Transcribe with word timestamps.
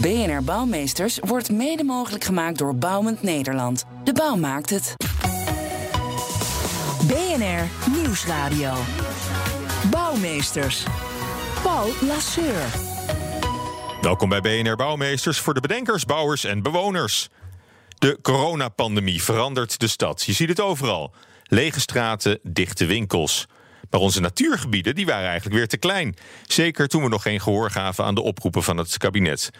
BNR 0.00 0.44
Bouwmeesters 0.44 1.18
wordt 1.18 1.50
mede 1.50 1.84
mogelijk 1.84 2.24
gemaakt 2.24 2.58
door 2.58 2.76
Bouwend 2.76 3.22
Nederland. 3.22 3.84
De 4.04 4.12
bouw 4.12 4.36
maakt 4.36 4.70
het. 4.70 4.94
BNR 7.06 7.90
Nieuwsradio. 7.90 8.72
Bouwmeesters. 9.90 10.84
Paul 11.62 11.88
Lasseur. 12.00 12.64
Welkom 14.00 14.28
bij 14.28 14.40
BNR 14.40 14.76
Bouwmeesters 14.76 15.38
voor 15.38 15.54
de 15.54 15.60
bedenkers, 15.60 16.04
bouwers 16.04 16.44
en 16.44 16.62
bewoners. 16.62 17.28
De 17.98 18.18
coronapandemie 18.22 19.22
verandert 19.22 19.80
de 19.80 19.88
stad. 19.88 20.22
Je 20.22 20.32
ziet 20.32 20.48
het 20.48 20.60
overal. 20.60 21.12
Lege 21.44 21.80
straten, 21.80 22.38
dichte 22.42 22.86
winkels. 22.86 23.46
Maar 23.90 24.00
onze 24.00 24.20
natuurgebieden 24.20 24.94
die 24.94 25.06
waren 25.06 25.26
eigenlijk 25.28 25.56
weer 25.56 25.68
te 25.68 25.76
klein. 25.76 26.16
Zeker 26.46 26.88
toen 26.88 27.02
we 27.02 27.08
nog 27.08 27.22
geen 27.22 27.40
gehoor 27.40 27.70
gaven 27.70 28.04
aan 28.04 28.14
de 28.14 28.22
oproepen 28.22 28.62
van 28.62 28.76
het 28.76 28.96
kabinet. 28.96 29.50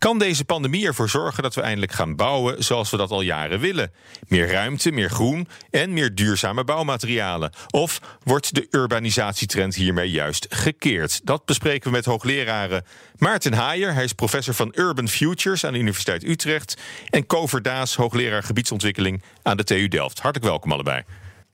Kan 0.00 0.18
deze 0.18 0.44
pandemie 0.44 0.86
ervoor 0.86 1.08
zorgen 1.08 1.42
dat 1.42 1.54
we 1.54 1.60
eindelijk 1.60 1.92
gaan 1.92 2.16
bouwen 2.16 2.64
zoals 2.64 2.90
we 2.90 2.96
dat 2.96 3.10
al 3.10 3.20
jaren 3.20 3.60
willen? 3.60 3.92
Meer 4.28 4.50
ruimte, 4.50 4.90
meer 4.90 5.10
groen 5.10 5.48
en 5.70 5.92
meer 5.92 6.14
duurzame 6.14 6.64
bouwmaterialen? 6.64 7.52
Of 7.70 8.00
wordt 8.22 8.54
de 8.54 8.66
urbanisatietrend 8.70 9.74
hiermee 9.74 10.10
juist 10.10 10.46
gekeerd? 10.48 11.20
Dat 11.26 11.44
bespreken 11.44 11.90
we 11.90 11.96
met 11.96 12.04
hoogleraren 12.04 12.84
Maarten 13.18 13.52
Haaier. 13.52 13.94
Hij 13.94 14.04
is 14.04 14.12
professor 14.12 14.54
van 14.54 14.72
Urban 14.74 15.08
Futures 15.08 15.64
aan 15.64 15.72
de 15.72 15.78
Universiteit 15.78 16.24
Utrecht. 16.24 16.80
En 17.10 17.26
Kover 17.26 17.62
Daas, 17.62 17.96
hoogleraar 17.96 18.42
gebiedsontwikkeling 18.42 19.22
aan 19.42 19.56
de 19.56 19.64
TU 19.64 19.88
Delft. 19.88 20.20
Hartelijk 20.20 20.50
welkom 20.50 20.72
allebei. 20.72 21.02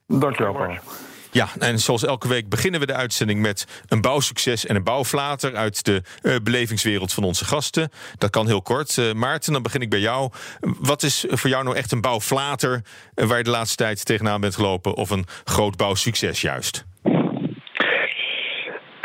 Dankjewel. 0.07 0.79
Ja, 1.37 1.49
en 1.59 1.79
zoals 1.79 2.05
elke 2.05 2.29
week 2.29 2.49
beginnen 2.49 2.81
we 2.81 2.87
de 2.87 2.95
uitzending 2.95 3.41
met 3.41 3.65
een 3.89 4.01
bouwsucces 4.01 4.67
en 4.67 4.77
een 4.77 4.83
bouwflater 4.83 5.57
uit 5.57 5.85
de 5.85 6.03
uh, 6.23 6.37
belevingswereld 6.43 7.13
van 7.13 7.25
onze 7.25 7.45
gasten. 7.45 7.91
Dat 8.19 8.31
kan 8.31 8.47
heel 8.47 8.63
kort. 8.63 8.97
Uh, 8.97 9.13
Maarten, 9.13 9.53
dan 9.53 9.63
begin 9.63 9.81
ik 9.81 9.91
bij 9.91 10.01
jou. 10.01 10.31
Wat 10.61 11.03
is 11.03 11.25
voor 11.29 11.51
jou 11.51 11.65
nou 11.65 11.77
echt 11.77 11.93
een 11.93 12.01
bouwflater 12.01 12.83
uh, 13.15 13.27
waar 13.27 13.39
je 13.39 13.45
de 13.45 13.51
laatste 13.51 13.77
tijd 13.77 14.05
tegenaan 14.05 14.41
bent 14.41 14.55
gelopen 14.55 14.95
of 14.95 15.11
een 15.11 15.27
groot 15.45 15.77
bouwsucces 15.77 16.41
juist? 16.41 16.85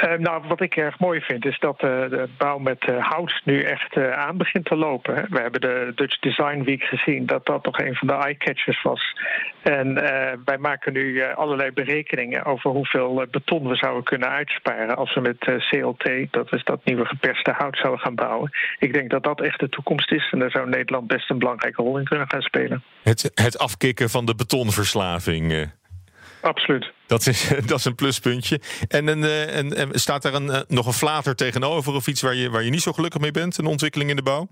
Uh, 0.03 0.17
nou, 0.17 0.44
wat 0.47 0.61
ik 0.61 0.75
erg 0.75 0.99
mooi 0.99 1.21
vind 1.21 1.45
is 1.45 1.59
dat 1.59 1.83
uh, 1.83 1.89
de 1.89 2.30
bouw 2.38 2.57
met 2.57 2.88
uh, 2.89 3.05
hout 3.07 3.41
nu 3.44 3.61
echt 3.61 3.97
aan 3.97 4.38
begint 4.38 4.66
te 4.66 4.75
lopen. 4.75 5.25
We 5.30 5.39
hebben 5.39 5.61
de 5.61 5.91
Dutch 5.95 6.19
Design 6.19 6.63
Week 6.63 6.83
gezien, 6.83 7.25
dat 7.25 7.45
dat 7.45 7.63
toch 7.63 7.80
een 7.80 7.95
van 7.95 8.08
de 8.08 8.13
eye-catchers 8.13 8.81
was. 8.81 9.16
En 9.61 9.93
wij 10.45 10.58
maken 10.58 10.93
nu 10.93 11.23
allerlei 11.33 11.71
berekeningen 11.71 12.45
over 12.45 12.69
hoeveel 12.71 13.25
beton 13.31 13.67
we 13.67 13.75
zouden 13.75 14.03
kunnen 14.03 14.30
uitsparen 14.30 14.95
als 14.95 15.13
we 15.13 15.21
met 15.21 15.38
CLT, 15.69 16.31
dat 16.31 16.53
is 16.53 16.63
dat 16.63 16.86
nieuwe 16.86 17.05
geperste 17.05 17.52
hout, 17.52 17.77
zouden 17.77 18.02
gaan 18.02 18.15
bouwen. 18.15 18.52
Ik 18.80 18.93
denk 18.93 19.09
dat 19.09 19.23
dat 19.23 19.41
echt 19.41 19.59
de 19.59 19.69
toekomst 19.69 20.11
is 20.11 20.31
en 20.31 20.39
daar 20.39 20.52
zou 20.52 20.69
Nederland 20.69 21.08
best 21.08 21.30
een 21.30 21.39
belangrijke 21.39 21.81
rol 21.81 21.97
in 21.97 22.05
kunnen 22.05 22.30
gaan 22.30 22.41
spelen. 22.41 22.83
Het, 23.03 23.31
het 23.33 23.58
afkicken 23.58 24.09
van 24.09 24.25
de 24.25 24.36
betonverslaving. 24.36 25.69
Absoluut. 26.42 26.92
Dat 27.08 27.27
is, 27.27 27.48
dat 27.65 27.77
is 27.77 27.86
een 27.86 27.95
pluspuntje. 27.95 28.60
En, 28.88 29.10
en, 29.10 29.23
en, 29.49 29.76
en 29.76 29.99
staat 29.99 30.21
daar 30.21 30.33
een, 30.33 30.65
nog 30.67 30.86
een 30.86 30.93
flater 30.93 31.36
tegenover 31.36 31.93
of 31.93 32.08
iets 32.08 32.21
waar 32.21 32.36
je, 32.36 32.49
waar 32.49 32.64
je 32.64 32.70
niet 32.70 32.82
zo 32.82 32.92
gelukkig 32.93 33.21
mee 33.21 33.32
bent? 33.32 33.58
Een 33.58 33.65
ontwikkeling 33.65 34.10
in 34.10 34.15
de 34.15 34.21
bouw? 34.21 34.48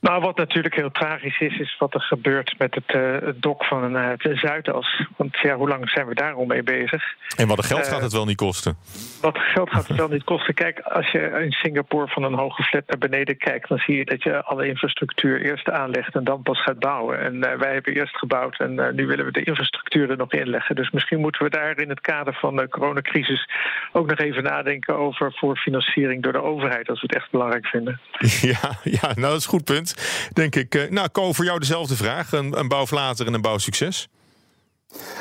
Nou, 0.00 0.20
wat 0.20 0.36
natuurlijk 0.36 0.74
heel 0.74 0.90
tragisch 0.90 1.40
is, 1.40 1.58
is 1.58 1.76
wat 1.78 1.94
er 1.94 2.00
gebeurt 2.00 2.54
met 2.58 2.74
het, 2.74 2.94
uh, 2.94 3.20
het 3.20 3.42
dok 3.42 3.64
van 3.64 3.96
uh, 3.96 4.10
de 4.16 4.36
Zuidas. 4.36 5.06
Want 5.16 5.38
ja, 5.38 5.56
hoe 5.56 5.68
lang 5.68 5.90
zijn 5.90 6.06
we 6.06 6.14
daar 6.14 6.32
al 6.32 6.44
mee 6.44 6.62
bezig? 6.62 7.04
En 7.36 7.48
wat 7.48 7.66
geld 7.66 7.86
uh, 7.86 7.92
gaat 7.92 8.02
het 8.02 8.12
wel 8.12 8.24
niet 8.24 8.36
kosten? 8.36 8.76
Wat 9.20 9.38
geld 9.38 9.70
gaat 9.70 9.88
het 9.88 9.96
wel 10.04 10.08
niet 10.08 10.24
kosten? 10.24 10.54
Kijk, 10.54 10.80
als 10.80 11.10
je 11.10 11.40
in 11.44 11.52
Singapore 11.52 12.08
van 12.08 12.22
een 12.22 12.34
hoge 12.34 12.62
flat 12.62 12.82
naar 12.86 12.98
beneden 12.98 13.36
kijkt, 13.36 13.68
dan 13.68 13.78
zie 13.78 13.96
je 13.96 14.04
dat 14.04 14.22
je 14.22 14.42
alle 14.44 14.68
infrastructuur 14.68 15.42
eerst 15.42 15.70
aanlegt 15.70 16.14
en 16.14 16.24
dan 16.24 16.42
pas 16.42 16.62
gaat 16.62 16.78
bouwen. 16.78 17.20
En 17.20 17.40
wij 17.58 17.72
hebben 17.72 17.94
eerst 17.94 18.16
gebouwd 18.16 18.60
en 18.60 18.94
nu 18.94 19.06
willen 19.06 19.24
we 19.24 19.32
de 19.32 19.44
infrastructuur 19.44 20.10
er 20.10 20.16
nog 20.16 20.32
inleggen. 20.32 20.76
Dus 20.76 20.90
misschien 20.90 21.20
moeten 21.20 21.42
we 21.42 21.50
daar 21.50 21.80
in 21.80 21.88
het 21.88 22.00
kader 22.00 22.34
van 22.34 22.56
de 22.56 22.68
coronacrisis 22.68 23.48
ook 23.92 24.06
nog 24.06 24.18
even 24.18 24.42
nadenken 24.42 24.96
over 24.96 25.32
voor 25.32 25.56
financiering 25.56 26.22
door 26.22 26.32
de 26.32 26.42
overheid, 26.42 26.88
als 26.88 27.00
we 27.00 27.06
het 27.06 27.16
echt 27.16 27.30
belangrijk 27.30 27.66
vinden. 27.66 28.00
Ja, 28.40 28.78
ja 28.82 29.00
nou 29.00 29.20
dat 29.20 29.36
is 29.36 29.44
een 29.44 29.50
goed 29.50 29.64
punt 29.64 29.87
denk 30.32 30.56
ik. 30.56 30.90
Nou, 30.90 31.08
Ko, 31.08 31.32
voor 31.32 31.44
jou 31.44 31.58
dezelfde 31.58 31.96
vraag. 31.96 32.32
Een, 32.32 32.58
een 32.58 32.68
bouwflater 32.68 33.26
en 33.26 33.34
een 33.34 33.40
bouwsucces? 33.40 34.08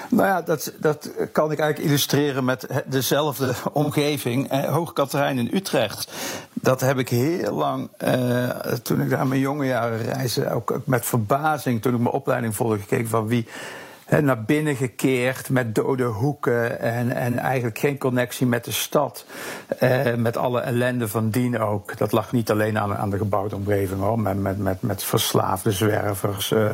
Nou 0.09 0.27
ja, 0.27 0.41
dat, 0.41 0.73
dat 0.79 1.11
kan 1.31 1.51
ik 1.51 1.59
eigenlijk 1.59 1.89
illustreren 1.89 2.45
met 2.45 2.67
dezelfde 2.85 3.53
omgeving. 3.73 4.49
Eh, 4.49 4.63
Hoogkaterijn 4.63 5.37
in 5.37 5.49
Utrecht. 5.53 6.11
Dat 6.53 6.81
heb 6.81 6.97
ik 6.97 7.09
heel 7.09 7.53
lang, 7.53 7.89
eh, 7.97 8.49
toen 8.83 9.01
ik 9.01 9.09
daar 9.09 9.27
mijn 9.27 9.41
jonge 9.41 9.65
jaren 9.65 10.01
reisde, 10.01 10.49
ook 10.51 10.79
met 10.85 11.05
verbazing, 11.05 11.81
toen 11.81 11.93
ik 11.93 11.99
mijn 11.99 12.13
opleiding 12.13 12.55
volgde, 12.55 12.79
gekeken 12.79 13.07
van 13.07 13.27
wie 13.27 13.47
naar 14.21 14.43
binnen 14.43 14.75
gekeerd 14.75 15.49
met 15.49 15.75
dode 15.75 16.03
hoeken 16.03 16.79
en, 16.79 17.11
en 17.15 17.39
eigenlijk 17.39 17.79
geen 17.79 17.97
connectie 17.97 18.47
met 18.47 18.65
de 18.65 18.71
stad. 18.71 19.25
Eh, 19.79 20.13
met 20.15 20.37
alle 20.37 20.59
ellende 20.59 21.07
van 21.07 21.29
dien 21.29 21.59
ook. 21.59 21.97
Dat 21.97 22.11
lag 22.11 22.31
niet 22.31 22.51
alleen 22.51 22.79
aan, 22.79 22.95
aan 22.95 23.09
de 23.09 23.17
gebouwde 23.17 23.55
omgeving 23.55 23.99
hoor, 24.01 24.19
met, 24.19 24.41
met, 24.41 24.57
met, 24.57 24.81
met 24.81 25.03
verslaafde 25.03 25.71
zwervers, 25.71 26.51
uh, 26.51 26.69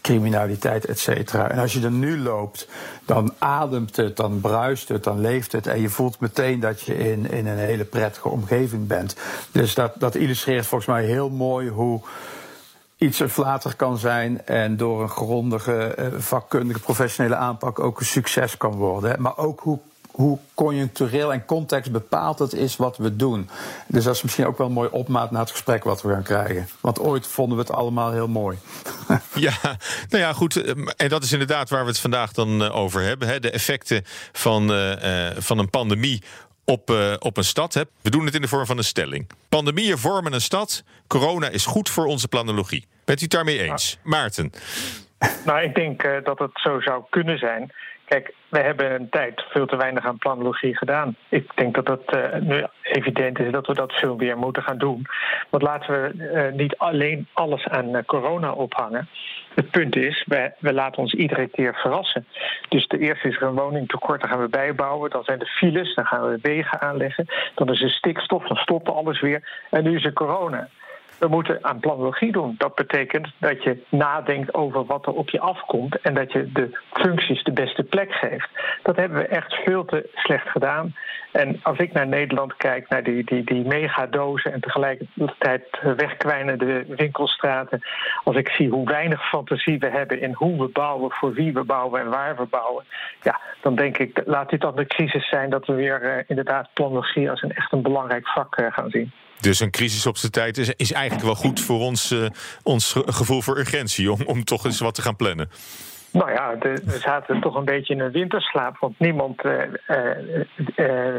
criminaliteit, 0.00 0.84
et 0.84 0.98
cetera. 0.98 1.50
En 1.50 1.58
als 1.58 1.72
je 1.72 1.80
er 1.82 1.90
nu 1.90 2.18
loopt, 2.18 2.68
dan 3.06 3.34
ademt 3.38 3.96
het, 3.96 4.16
dan 4.16 4.40
bruist 4.40 4.88
het, 4.88 5.04
dan 5.04 5.20
leeft 5.20 5.52
het. 5.52 5.66
En 5.66 5.80
je 5.80 5.88
voelt 5.88 6.20
meteen 6.20 6.60
dat 6.60 6.80
je 6.80 6.98
in, 6.98 7.30
in 7.30 7.46
een 7.46 7.58
hele 7.58 7.84
prettige 7.84 8.28
omgeving 8.28 8.86
bent. 8.86 9.16
Dus 9.52 9.74
dat, 9.74 9.92
dat 9.98 10.14
illustreert 10.14 10.66
volgens 10.66 10.90
mij 10.90 11.04
heel 11.04 11.30
mooi 11.30 11.68
hoe 11.68 12.00
iets 13.02 13.22
flater 13.28 13.76
kan 13.76 13.98
zijn 13.98 14.46
en 14.46 14.76
door 14.76 15.02
een 15.02 15.08
grondige, 15.08 16.10
vakkundige, 16.16 16.80
professionele 16.80 17.36
aanpak 17.36 17.78
ook 17.78 18.00
een 18.00 18.06
succes 18.06 18.56
kan 18.56 18.72
worden. 18.72 19.22
Maar 19.22 19.36
ook 19.36 19.60
hoe, 19.60 19.78
hoe 20.10 20.38
conjunctureel 20.54 21.32
en 21.32 21.44
context 21.44 21.92
bepaald 21.92 22.38
het 22.38 22.52
is 22.52 22.76
wat 22.76 22.96
we 22.96 23.16
doen. 23.16 23.50
Dus 23.86 24.04
dat 24.04 24.14
is 24.14 24.22
misschien 24.22 24.46
ook 24.46 24.58
wel 24.58 24.66
een 24.66 24.72
mooi 24.72 24.88
opmaat 24.92 25.30
naar 25.30 25.40
het 25.40 25.50
gesprek 25.50 25.84
wat 25.84 26.02
we 26.02 26.12
gaan 26.12 26.22
krijgen. 26.22 26.68
Want 26.80 27.00
ooit 27.00 27.26
vonden 27.26 27.56
we 27.56 27.62
het 27.62 27.72
allemaal 27.72 28.12
heel 28.12 28.28
mooi. 28.28 28.58
Ja, 29.34 29.52
nou 30.08 30.22
ja, 30.22 30.32
goed. 30.32 30.74
En 30.96 31.08
dat 31.08 31.22
is 31.22 31.32
inderdaad 31.32 31.70
waar 31.70 31.82
we 31.82 31.88
het 31.88 31.98
vandaag 31.98 32.32
dan 32.32 32.62
over 32.62 33.02
hebben. 33.02 33.28
Hè? 33.28 33.40
De 33.40 33.50
effecten 33.50 34.04
van, 34.32 34.72
van 35.38 35.58
een 35.58 35.70
pandemie 35.70 36.22
op, 36.64 37.16
op 37.18 37.36
een 37.36 37.44
stad. 37.44 37.74
Hè. 37.74 37.82
We 38.00 38.10
doen 38.10 38.24
het 38.24 38.34
in 38.34 38.40
de 38.40 38.48
vorm 38.48 38.66
van 38.66 38.78
een 38.78 38.84
stelling. 38.84 39.30
Pandemieën 39.48 39.98
vormen 39.98 40.32
een 40.32 40.40
stad. 40.40 40.82
Corona 41.06 41.48
is 41.48 41.66
goed 41.66 41.88
voor 41.88 42.06
onze 42.06 42.28
planologie. 42.28 42.86
Bent 43.04 43.20
u 43.20 43.22
het 43.22 43.30
daarmee 43.30 43.62
eens? 43.62 43.98
Maarten. 44.02 44.50
Nou, 45.44 45.62
ik 45.62 45.74
denk 45.74 46.04
uh, 46.04 46.16
dat 46.24 46.38
het 46.38 46.50
zo 46.54 46.80
zou 46.80 47.02
kunnen 47.10 47.38
zijn. 47.38 47.72
Kijk, 48.04 48.34
we 48.48 48.58
hebben 48.58 48.94
een 48.94 49.08
tijd 49.08 49.44
veel 49.48 49.66
te 49.66 49.76
weinig 49.76 50.04
aan 50.04 50.18
planologie 50.18 50.76
gedaan. 50.76 51.16
Ik 51.28 51.50
denk 51.54 51.74
dat 51.74 51.88
het 51.88 52.16
uh, 52.16 52.40
nu 52.40 52.66
evident 52.82 53.38
is 53.38 53.52
dat 53.52 53.66
we 53.66 53.74
dat 53.74 53.92
veel 53.92 54.16
meer 54.16 54.36
moeten 54.36 54.62
gaan 54.62 54.78
doen. 54.78 55.06
Want 55.50 55.62
laten 55.62 55.92
we 55.92 56.12
uh, 56.14 56.58
niet 56.58 56.76
alleen 56.76 57.28
alles 57.32 57.66
aan 57.66 58.04
corona 58.04 58.52
ophangen. 58.52 59.08
Het 59.54 59.70
punt 59.70 59.96
is, 59.96 60.24
we, 60.26 60.52
we, 60.58 60.72
laten 60.72 60.98
ons 60.98 61.14
iedere 61.14 61.46
keer 61.46 61.74
verrassen. 61.74 62.26
Dus 62.68 62.86
de 62.86 62.98
eerste 62.98 63.28
is 63.28 63.36
er 63.36 63.42
een 63.42 63.54
woningtekort, 63.54 64.20
dan 64.20 64.30
gaan 64.30 64.40
we 64.40 64.48
bijbouwen. 64.48 65.10
Dan 65.10 65.24
zijn 65.24 65.38
de 65.38 65.46
files, 65.46 65.94
dan 65.94 66.06
gaan 66.06 66.28
we 66.28 66.38
wegen 66.42 66.80
aanleggen. 66.80 67.26
Dan 67.54 67.72
is 67.72 67.82
er 67.82 67.90
stikstof, 67.90 68.46
dan 68.46 68.56
stopt 68.56 68.88
alles 68.88 69.20
weer. 69.20 69.66
En 69.70 69.82
nu 69.82 69.96
is 69.96 70.04
er 70.04 70.12
corona. 70.12 70.68
We 71.22 71.28
moeten 71.28 71.64
aan 71.64 71.80
planologie 71.80 72.32
doen. 72.32 72.54
Dat 72.58 72.74
betekent 72.74 73.28
dat 73.38 73.62
je 73.62 73.82
nadenkt 73.88 74.54
over 74.54 74.84
wat 74.84 75.06
er 75.06 75.12
op 75.12 75.30
je 75.30 75.40
afkomt 75.40 76.00
en 76.00 76.14
dat 76.14 76.32
je 76.32 76.52
de 76.52 76.78
functies 76.92 77.42
de 77.42 77.52
beste 77.52 77.82
plek 77.82 78.12
geeft. 78.12 78.48
Dat 78.82 78.96
hebben 78.96 79.18
we 79.18 79.26
echt 79.26 79.54
veel 79.54 79.84
te 79.84 80.10
slecht 80.14 80.48
gedaan. 80.48 80.94
En 81.32 81.60
als 81.62 81.78
ik 81.78 81.92
naar 81.92 82.06
Nederland 82.06 82.56
kijk, 82.56 82.88
naar 82.88 83.02
die, 83.02 83.24
die, 83.24 83.44
die 83.44 83.66
megadozen 83.66 84.52
en 84.52 84.60
tegelijkertijd 84.60 85.78
wegkwijnende 85.96 86.84
winkelstraten. 86.88 87.80
Als 88.24 88.36
ik 88.36 88.48
zie 88.48 88.68
hoe 88.68 88.86
weinig 88.86 89.28
fantasie 89.28 89.78
we 89.78 89.88
hebben 89.88 90.20
in 90.20 90.32
hoe 90.32 90.58
we 90.58 90.68
bouwen, 90.72 91.10
voor 91.10 91.32
wie 91.32 91.52
we 91.52 91.64
bouwen 91.64 92.00
en 92.00 92.10
waar 92.10 92.36
we 92.36 92.46
bouwen. 92.50 92.84
Ja, 93.20 93.40
dan 93.60 93.74
denk 93.74 93.98
ik, 93.98 94.22
laat 94.24 94.50
dit 94.50 94.60
dan 94.60 94.76
de 94.76 94.86
crisis 94.86 95.28
zijn 95.28 95.50
dat 95.50 95.66
we 95.66 95.72
weer 95.72 96.02
uh, 96.02 96.24
inderdaad 96.26 96.68
planologie 96.72 97.30
als 97.30 97.42
een 97.42 97.52
echt 97.52 97.72
een 97.72 97.82
belangrijk 97.82 98.28
vak 98.28 98.60
uh, 98.60 98.66
gaan 98.72 98.90
zien. 98.90 99.12
Dus 99.42 99.60
een 99.60 99.70
crisis 99.70 100.06
op 100.06 100.16
zijn 100.16 100.32
tijd 100.32 100.58
is, 100.76 100.92
eigenlijk 100.92 101.24
wel 101.24 101.34
goed 101.34 101.60
voor 101.60 101.78
ons, 101.78 102.12
uh, 102.12 102.26
ons 102.62 102.96
gevoel 103.06 103.40
voor 103.40 103.58
urgentie, 103.58 104.12
om, 104.12 104.18
om 104.26 104.44
toch 104.44 104.64
eens 104.64 104.80
wat 104.80 104.94
te 104.94 105.02
gaan 105.02 105.16
plannen. 105.16 105.50
Nou 106.12 106.30
ja, 106.30 106.58
we 106.58 106.98
zaten 107.00 107.40
toch 107.40 107.54
een 107.54 107.64
beetje 107.64 107.94
in 107.94 108.00
een 108.00 108.10
winterslaap, 108.10 108.76
want 108.78 108.98
niemand 108.98 109.44
uh, 109.44 109.62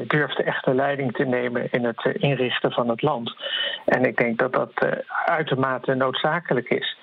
durfde 0.07 0.43
echt 0.43 0.65
de 0.65 0.73
leiding 0.75 1.13
te 1.13 1.23
nemen 1.23 1.71
in 1.71 1.85
het 1.85 2.05
inrichten 2.05 2.71
van 2.71 2.89
het 2.89 3.01
land. 3.01 3.35
En 3.85 4.05
ik 4.05 4.17
denk 4.17 4.39
dat 4.39 4.53
dat 4.53 4.71
uitermate 5.25 5.93
noodzakelijk 5.93 6.69
is. 6.69 6.97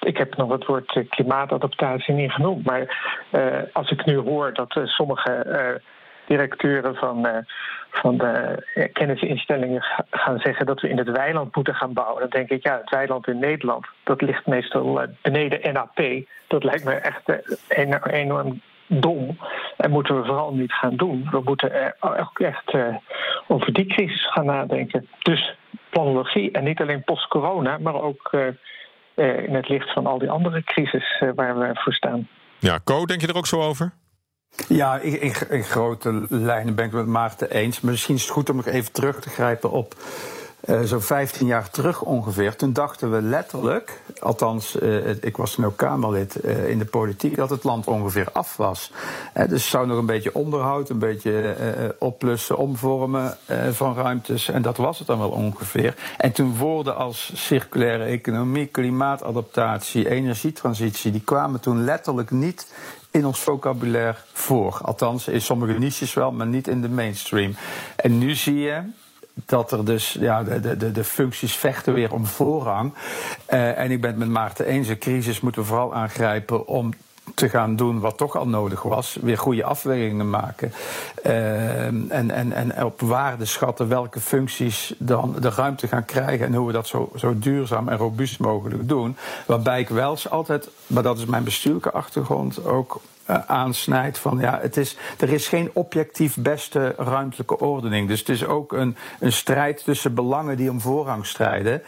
ik 0.00 0.16
heb 0.16 0.36
nog 0.36 0.50
het 0.50 0.66
woord 0.66 1.04
klimaatadaptatie 1.08 2.14
niet 2.14 2.32
genoemd, 2.32 2.64
maar 2.64 2.98
als 3.72 3.90
ik 3.90 4.04
nu 4.04 4.16
hoor 4.16 4.54
dat 4.54 4.80
sommige 4.84 5.80
directeuren 6.26 6.94
van 6.94 7.44
van 7.90 8.18
de 8.18 8.90
kennisinstellingen 8.92 9.82
gaan 10.10 10.38
zeggen 10.38 10.66
dat 10.66 10.80
we 10.80 10.88
in 10.88 10.98
het 10.98 11.10
weiland 11.10 11.56
moeten 11.56 11.74
gaan 11.74 11.92
bouwen. 11.92 12.20
Dan 12.20 12.30
denk 12.30 12.50
ik, 12.50 12.62
ja, 12.62 12.78
het 12.78 12.90
weiland 12.90 13.26
in 13.26 13.38
Nederland, 13.38 13.86
dat 14.04 14.20
ligt 14.20 14.46
meestal 14.46 15.00
eh, 15.00 15.08
beneden 15.22 15.72
NAP. 15.72 16.24
Dat 16.46 16.64
lijkt 16.64 16.84
me 16.84 16.92
echt 16.92 17.28
eh, 17.68 17.94
enorm 18.02 18.60
dom. 18.86 19.38
En 19.76 19.90
moeten 19.90 20.20
we 20.20 20.26
vooral 20.26 20.54
niet 20.54 20.72
gaan 20.72 20.96
doen. 20.96 21.28
We 21.30 21.40
moeten 21.44 21.94
ook 22.00 22.38
echt 22.38 22.74
over 23.46 23.72
die 23.72 23.86
crisis 23.86 24.30
gaan 24.30 24.46
nadenken. 24.46 25.08
Dus 25.18 25.56
planologie 25.90 26.50
en 26.50 26.64
niet 26.64 26.80
alleen 26.80 27.04
post-corona, 27.04 27.78
maar 27.78 28.02
ook 28.02 28.30
in 29.14 29.54
het 29.54 29.68
licht 29.68 29.92
van 29.92 30.06
al 30.06 30.18
die 30.18 30.30
andere 30.30 30.62
crisis 30.64 31.22
waar 31.34 31.58
we 31.58 31.70
voor 31.74 31.92
staan. 31.92 32.28
Ja, 32.58 32.80
Co, 32.84 33.06
denk 33.06 33.20
je 33.20 33.26
er 33.26 33.36
ook 33.36 33.46
zo 33.46 33.60
over? 33.60 33.92
Ja, 34.68 34.98
in, 34.98 35.20
in, 35.50 35.64
grote 35.64 36.26
lijnen 36.28 36.74
ben 36.74 36.84
ik 36.84 36.90
het 36.92 37.00
met 37.00 37.10
Maarten 37.10 37.50
eens. 37.50 37.80
Maar 37.80 37.90
misschien 37.90 38.14
is 38.14 38.22
het 38.22 38.30
goed 38.30 38.50
om 38.50 38.56
nog 38.56 38.66
even 38.66 38.92
terug 38.92 39.20
te 39.20 39.28
grijpen 39.28 39.70
op 39.70 39.94
uh, 40.64 40.80
zo'n 40.82 41.00
15 41.00 41.46
jaar 41.46 41.70
terug 41.70 42.02
ongeveer. 42.02 42.56
Toen 42.56 42.72
dachten 42.72 43.10
we 43.10 43.22
letterlijk, 43.22 44.00
althans, 44.20 44.76
uh, 44.80 45.08
ik 45.08 45.36
was 45.36 45.54
toen 45.54 45.64
ook 45.64 45.76
Kamerlid 45.76 46.44
uh, 46.44 46.68
in 46.68 46.78
de 46.78 46.84
politiek, 46.84 47.36
dat 47.36 47.50
het 47.50 47.64
land 47.64 47.86
ongeveer 47.86 48.28
af 48.32 48.56
was. 48.56 48.92
dus 49.48 49.70
zou 49.70 49.86
nog 49.86 49.98
een 49.98 50.06
beetje 50.06 50.34
onderhoud, 50.34 50.88
een 50.88 50.98
beetje 50.98 51.56
oplussen, 51.98 52.56
omvormen 52.56 53.36
van 53.70 53.94
ruimtes. 53.94 54.48
En 54.48 54.62
dat 54.62 54.76
was 54.76 54.98
het 54.98 55.06
dan 55.06 55.18
wel 55.18 55.30
ongeveer. 55.30 55.94
En 56.16 56.32
toen 56.32 56.56
woorden 56.56 56.96
als 56.96 57.32
circulaire 57.34 58.04
economie, 58.04 58.66
klimaatadaptatie, 58.66 60.08
energietransitie, 60.08 61.12
die 61.12 61.24
kwamen 61.24 61.60
toen 61.60 61.84
letterlijk 61.84 62.30
niet 62.30 62.66
in 63.10 63.26
ons 63.26 63.40
vocabulaire 63.40 64.18
voor. 64.32 64.80
Althans, 64.82 65.28
in 65.28 65.40
sommige 65.40 65.78
niches 65.78 66.14
wel, 66.14 66.32
maar 66.32 66.46
niet 66.46 66.68
in 66.68 66.80
de 66.80 66.88
mainstream. 66.88 67.54
En 67.96 68.18
nu 68.18 68.34
zie 68.34 68.58
je 68.58 68.82
dat 69.46 69.72
er 69.72 69.84
dus 69.84 70.16
ja, 70.20 70.42
de, 70.42 70.76
de, 70.76 70.92
de 70.92 71.04
functies 71.04 71.54
vechten 71.54 71.94
weer 71.94 72.12
om 72.12 72.26
voorrang. 72.26 72.94
Uh, 73.50 73.78
en 73.78 73.90
ik 73.90 74.00
ben 74.00 74.10
het 74.10 74.18
met 74.18 74.28
Maarten 74.28 74.66
eens, 74.66 74.88
een 74.88 74.98
crisis 74.98 75.40
moeten 75.40 75.62
we 75.62 75.68
vooral 75.68 75.94
aangrijpen 75.94 76.66
om 76.66 76.92
te 77.38 77.48
gaan 77.48 77.76
doen 77.76 78.00
wat 78.00 78.16
toch 78.16 78.36
al 78.36 78.48
nodig 78.48 78.82
was. 78.82 79.18
Weer 79.20 79.38
goede 79.38 79.64
afwegingen 79.64 80.30
maken. 80.30 80.72
Uh, 81.26 81.86
en, 81.86 82.30
en, 82.30 82.52
en 82.52 82.84
op 82.84 83.00
waarde 83.00 83.44
schatten 83.44 83.88
welke 83.88 84.20
functies 84.20 84.94
dan 84.98 85.36
de 85.40 85.50
ruimte 85.50 85.88
gaan 85.88 86.04
krijgen. 86.04 86.46
En 86.46 86.54
hoe 86.54 86.66
we 86.66 86.72
dat 86.72 86.86
zo, 86.86 87.10
zo 87.16 87.38
duurzaam 87.38 87.88
en 87.88 87.96
robuust 87.96 88.38
mogelijk 88.38 88.88
doen. 88.88 89.16
Waarbij 89.46 89.80
ik 89.80 89.88
wel 89.88 90.16
altijd, 90.30 90.68
maar 90.86 91.02
dat 91.02 91.18
is 91.18 91.24
mijn 91.24 91.44
bestuurlijke 91.44 91.90
achtergrond, 91.90 92.64
ook 92.64 93.00
uh, 93.30 93.36
aansnijdt 93.46 94.18
van 94.18 94.38
ja, 94.38 94.58
het 94.62 94.76
is, 94.76 94.96
er 95.18 95.32
is 95.32 95.48
geen 95.48 95.70
objectief 95.72 96.36
beste 96.36 96.94
ruimtelijke 96.96 97.58
ordening. 97.58 98.08
Dus 98.08 98.18
het 98.18 98.28
is 98.28 98.46
ook 98.46 98.72
een, 98.72 98.96
een 99.20 99.32
strijd 99.32 99.84
tussen 99.84 100.14
belangen 100.14 100.56
die 100.56 100.70
om 100.70 100.80
voorrang 100.80 101.26
strijden. 101.26 101.82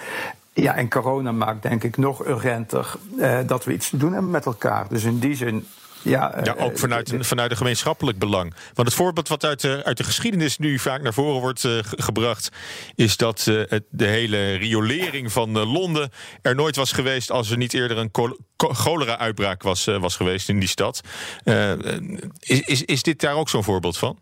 Ja, 0.53 0.77
en 0.77 0.89
corona 0.89 1.33
maakt 1.33 1.63
denk 1.63 1.85
ik 1.85 1.97
nog 1.97 2.27
urgenter 2.27 2.95
uh, 3.19 3.39
dat 3.47 3.65
we 3.65 3.73
iets 3.73 3.91
te 3.91 3.97
doen 3.97 4.13
hebben 4.13 4.31
met 4.31 4.47
elkaar. 4.47 4.89
Dus 4.89 5.05
in 5.05 5.19
die 5.19 5.35
zin 5.35 5.67
ja, 6.03 6.41
ja, 6.43 6.55
ook 6.59 6.79
vanuit, 6.79 7.13
een, 7.13 7.25
vanuit 7.25 7.51
een 7.51 7.57
gemeenschappelijk 7.57 8.19
belang. 8.19 8.55
Want 8.75 8.89
het 8.89 8.97
voorbeeld 8.97 9.29
wat 9.29 9.45
uit 9.45 9.61
de, 9.61 9.81
uit 9.85 9.97
de 9.97 10.05
geschiedenis 10.05 10.59
nu 10.59 10.79
vaak 10.79 11.03
naar 11.03 11.15
voren 11.15 11.41
wordt 11.41 11.65
uh, 11.65 11.79
gebracht, 11.83 12.49
is 12.95 13.17
dat 13.17 13.47
uh, 13.49 13.63
het, 13.69 13.85
de 13.91 14.07
hele 14.07 14.55
riolering 14.55 15.33
van 15.33 15.59
Londen 15.59 16.11
er 16.43 16.55
nooit 16.55 16.77
was 16.77 16.93
geweest 16.93 17.31
als 17.31 17.51
er 17.51 17.57
niet 17.57 17.75
eerder 17.75 17.99
een 17.99 18.11
cholera-uitbraak 18.57 19.63
was, 19.63 19.85
was 19.85 20.17
geweest 20.17 20.49
in 20.49 20.59
die 20.59 20.69
stad. 20.69 21.01
is, 22.39 22.61
is, 22.61 22.85
is 22.85 23.03
dit 23.03 23.21
daar 23.21 23.35
ook 23.35 23.49
zo'n 23.49 23.65
voorbeeld 23.65 23.99
van? 23.99 24.19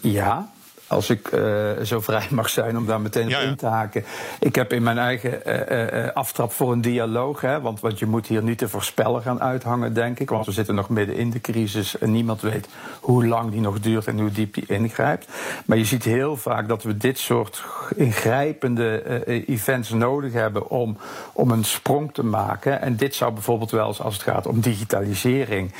Ja, 0.00 0.52
als 0.90 1.10
ik 1.10 1.32
uh, 1.32 1.70
zo 1.82 2.00
vrij 2.00 2.26
mag 2.40 2.48
zijn 2.48 2.76
om 2.76 2.86
daar 2.86 3.00
meteen 3.00 3.26
op 3.26 3.42
in 3.42 3.56
te 3.56 3.66
haken. 3.66 4.04
Ik 4.40 4.54
heb 4.54 4.72
in 4.72 4.82
mijn 4.82 4.98
eigen 4.98 5.40
uh, 5.46 6.04
uh, 6.04 6.12
aftrap 6.12 6.52
voor 6.52 6.72
een 6.72 6.80
dialoog. 6.80 7.40
Hè, 7.40 7.60
want, 7.60 7.80
want 7.80 7.98
je 7.98 8.06
moet 8.06 8.26
hier 8.26 8.42
niet 8.42 8.58
te 8.58 8.68
voorspellen 8.68 9.22
gaan 9.22 9.40
uithangen, 9.40 9.94
denk 9.94 10.18
ik. 10.18 10.30
Want 10.30 10.46
we 10.46 10.52
zitten 10.52 10.74
nog 10.74 10.88
midden 10.88 11.16
in 11.16 11.30
de 11.30 11.40
crisis 11.40 11.98
en 11.98 12.12
niemand 12.12 12.40
weet 12.40 12.68
hoe 13.00 13.26
lang 13.26 13.50
die 13.50 13.60
nog 13.60 13.80
duurt 13.80 14.06
en 14.06 14.18
hoe 14.18 14.30
diep 14.30 14.54
die 14.54 14.64
ingrijpt. 14.66 15.28
Maar 15.66 15.76
je 15.76 15.84
ziet 15.84 16.04
heel 16.04 16.36
vaak 16.36 16.68
dat 16.68 16.82
we 16.82 16.96
dit 16.96 17.18
soort 17.18 17.62
ingrijpende 17.94 19.22
events 19.46 19.90
nodig 19.90 20.32
hebben 20.32 20.70
om, 20.70 20.96
om 21.32 21.50
een 21.50 21.64
sprong 21.64 22.14
te 22.14 22.24
maken. 22.24 22.80
En 22.80 22.96
dit 22.96 23.14
zou 23.14 23.32
bijvoorbeeld 23.32 23.70
wel 23.70 23.86
eens 23.86 24.00
als 24.00 24.14
het 24.14 24.22
gaat 24.22 24.46
om 24.46 24.60
digitalisering 24.60 25.72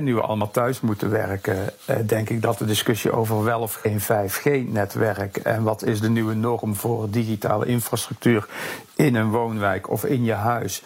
nu 0.00 0.14
we 0.14 0.20
allemaal 0.20 0.50
thuis 0.50 0.80
moeten 0.80 1.10
werken, 1.10 1.56
eh, 1.84 1.96
denk 2.06 2.30
ik 2.30 2.42
dat 2.42 2.58
de 2.58 2.64
discussie 2.64 3.12
over 3.12 3.44
wel 3.44 3.60
of 3.60 3.74
geen 3.74 4.00
5G-netwerk 4.00 5.36
en 5.36 5.62
wat 5.62 5.84
is 5.84 6.00
de 6.00 6.10
nieuwe 6.10 6.34
norm 6.34 6.74
voor 6.74 7.10
digitale 7.10 7.66
infrastructuur 7.66 8.46
in 8.94 9.14
een 9.14 9.30
woonwijk 9.30 9.90
of 9.90 10.04
in 10.04 10.24
je 10.24 10.32
huis, 10.32 10.82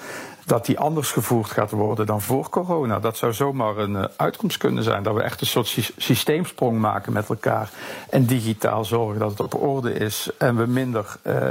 dat 0.49 0.67
die 0.67 0.79
anders 0.79 1.11
gevoerd 1.11 1.50
gaat 1.50 1.71
worden 1.71 2.06
dan 2.06 2.21
voor 2.21 2.49
corona. 2.49 2.99
Dat 2.99 3.17
zou 3.17 3.33
zomaar 3.33 3.77
een 3.77 3.93
uh, 3.93 4.05
uitkomst 4.17 4.56
kunnen 4.56 4.83
zijn. 4.83 5.03
Dat 5.03 5.15
we 5.15 5.23
echt 5.23 5.41
een 5.41 5.47
soort 5.47 5.93
systeemsprong 5.97 6.79
maken 6.79 7.12
met 7.12 7.29
elkaar. 7.29 7.71
En 8.11 8.25
digitaal 8.25 8.85
zorgen 8.85 9.19
dat 9.19 9.31
het 9.31 9.41
op 9.41 9.62
orde 9.62 9.93
is. 9.93 10.31
En 10.39 10.56
we 10.56 10.67
minder 10.67 11.17
uh, 11.27 11.35
uh, 11.35 11.50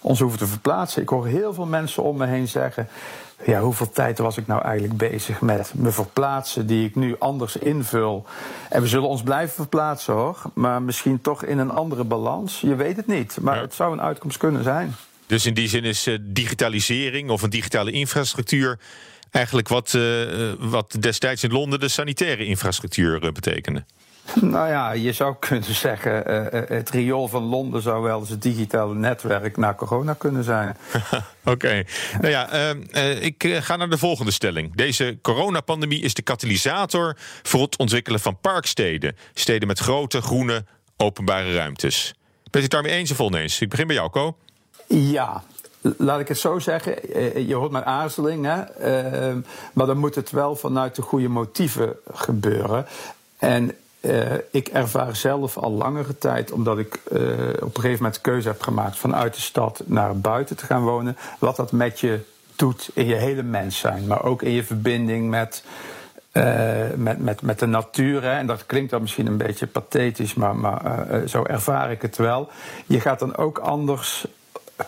ons 0.00 0.20
hoeven 0.20 0.38
te 0.38 0.46
verplaatsen. 0.46 1.02
Ik 1.02 1.08
hoor 1.08 1.26
heel 1.26 1.54
veel 1.54 1.66
mensen 1.66 2.02
om 2.02 2.16
me 2.16 2.26
heen 2.26 2.48
zeggen 2.48 2.88
ja, 3.44 3.60
hoeveel 3.60 3.90
tijd 3.90 4.18
was 4.18 4.36
ik 4.36 4.46
nou 4.46 4.62
eigenlijk 4.62 4.98
bezig 4.98 5.40
met 5.40 5.72
me 5.74 5.90
verplaatsen, 5.90 6.66
die 6.66 6.86
ik 6.86 6.94
nu 6.94 7.16
anders 7.18 7.56
invul. 7.56 8.24
En 8.70 8.80
we 8.80 8.88
zullen 8.88 9.08
ons 9.08 9.22
blijven 9.22 9.54
verplaatsen 9.54 10.14
hoor, 10.14 10.42
maar 10.54 10.82
misschien 10.82 11.20
toch 11.20 11.44
in 11.44 11.58
een 11.58 11.70
andere 11.70 12.04
balans. 12.04 12.60
Je 12.60 12.74
weet 12.74 12.96
het 12.96 13.06
niet, 13.06 13.38
maar 13.40 13.60
het 13.60 13.74
zou 13.74 13.92
een 13.92 14.02
uitkomst 14.02 14.36
kunnen 14.36 14.62
zijn. 14.62 14.94
Dus 15.26 15.46
in 15.46 15.54
die 15.54 15.68
zin 15.68 15.84
is 15.84 16.06
uh, 16.06 16.18
digitalisering 16.20 17.30
of 17.30 17.42
een 17.42 17.50
digitale 17.50 17.90
infrastructuur 17.90 18.78
eigenlijk 19.30 19.68
wat, 19.68 19.92
uh, 19.96 20.52
wat 20.58 20.96
destijds 21.00 21.42
in 21.42 21.52
Londen 21.52 21.80
de 21.80 21.88
sanitaire 21.88 22.44
infrastructuur 22.44 23.32
betekende. 23.32 23.84
Nou 24.40 24.68
ja, 24.68 24.92
je 24.92 25.12
zou 25.12 25.36
kunnen 25.38 25.74
zeggen, 25.74 26.30
uh, 26.30 26.62
het 26.68 26.90
riool 26.90 27.28
van 27.28 27.42
Londen 27.42 27.82
zou 27.82 28.02
wel 28.02 28.20
eens 28.20 28.28
het 28.28 28.42
digitale 28.42 28.94
netwerk 28.94 29.56
na 29.56 29.74
corona 29.74 30.12
kunnen 30.12 30.44
zijn. 30.44 30.76
Oké. 30.92 31.50
Okay. 31.50 31.86
Nou 32.20 32.28
ja, 32.28 32.74
uh, 32.74 33.22
ik 33.22 33.58
ga 33.60 33.76
naar 33.76 33.90
de 33.90 33.98
volgende 33.98 34.30
stelling. 34.30 34.74
Deze 34.74 35.18
coronapandemie 35.22 36.00
is 36.00 36.14
de 36.14 36.22
katalysator 36.22 37.16
voor 37.42 37.62
het 37.62 37.76
ontwikkelen 37.76 38.20
van 38.20 38.38
parksteden. 38.40 39.16
Steden 39.34 39.68
met 39.68 39.78
grote, 39.78 40.20
groene, 40.22 40.64
openbare 40.96 41.54
ruimtes. 41.54 42.14
Bent 42.42 42.54
u 42.54 42.60
het 42.60 42.70
daarmee 42.70 42.92
eens 42.92 43.10
of 43.10 43.20
oneens? 43.20 43.60
Ik 43.60 43.68
begin 43.68 43.86
bij 43.86 43.96
jou, 43.96 44.10
Co. 44.10 44.36
Ja, 44.86 45.42
laat 45.96 46.20
ik 46.20 46.28
het 46.28 46.38
zo 46.38 46.58
zeggen, 46.58 46.94
je 47.46 47.54
hoort 47.54 47.70
mijn 47.70 47.84
aarzeling, 47.84 48.44
hè? 48.44 48.62
Uh, 49.30 49.36
maar 49.72 49.86
dan 49.86 49.98
moet 49.98 50.14
het 50.14 50.30
wel 50.30 50.56
vanuit 50.56 50.94
de 50.94 51.02
goede 51.02 51.28
motieven 51.28 51.96
gebeuren. 52.12 52.86
En 53.38 53.72
uh, 54.00 54.32
ik 54.50 54.68
ervaar 54.68 55.16
zelf 55.16 55.56
al 55.56 55.70
langere 55.70 56.18
tijd, 56.18 56.52
omdat 56.52 56.78
ik 56.78 57.00
op 57.60 57.74
een 57.76 57.80
gegeven 57.80 57.96
moment 57.96 58.14
de 58.14 58.20
keuze 58.20 58.48
heb 58.48 58.62
gemaakt 58.62 58.96
vanuit 58.96 59.34
de 59.34 59.40
stad 59.40 59.82
naar 59.84 60.18
buiten 60.18 60.56
te 60.56 60.66
gaan 60.66 60.82
wonen, 60.82 61.16
wat 61.38 61.56
dat 61.56 61.72
met 61.72 62.00
je 62.00 62.20
doet 62.56 62.90
in 62.94 63.06
je 63.06 63.14
hele 63.14 63.42
mens 63.42 63.78
zijn, 63.78 64.06
maar 64.06 64.24
ook 64.24 64.42
in 64.42 64.50
je 64.50 64.64
verbinding 64.64 65.30
met. 65.30 65.64
Met, 66.96 67.18
met, 67.18 67.42
met 67.42 67.58
de 67.58 67.66
natuur. 67.66 68.22
Hè. 68.22 68.30
En 68.30 68.46
dat 68.46 68.66
klinkt 68.66 68.90
dan 68.90 69.00
misschien 69.00 69.26
een 69.26 69.36
beetje 69.36 69.66
pathetisch, 69.66 70.34
maar, 70.34 70.56
maar 70.56 71.28
zo 71.28 71.44
ervaar 71.44 71.90
ik 71.90 72.02
het 72.02 72.16
wel. 72.16 72.48
Je 72.86 73.00
gaat 73.00 73.18
dan 73.18 73.36
ook 73.36 73.58
anders 73.58 74.26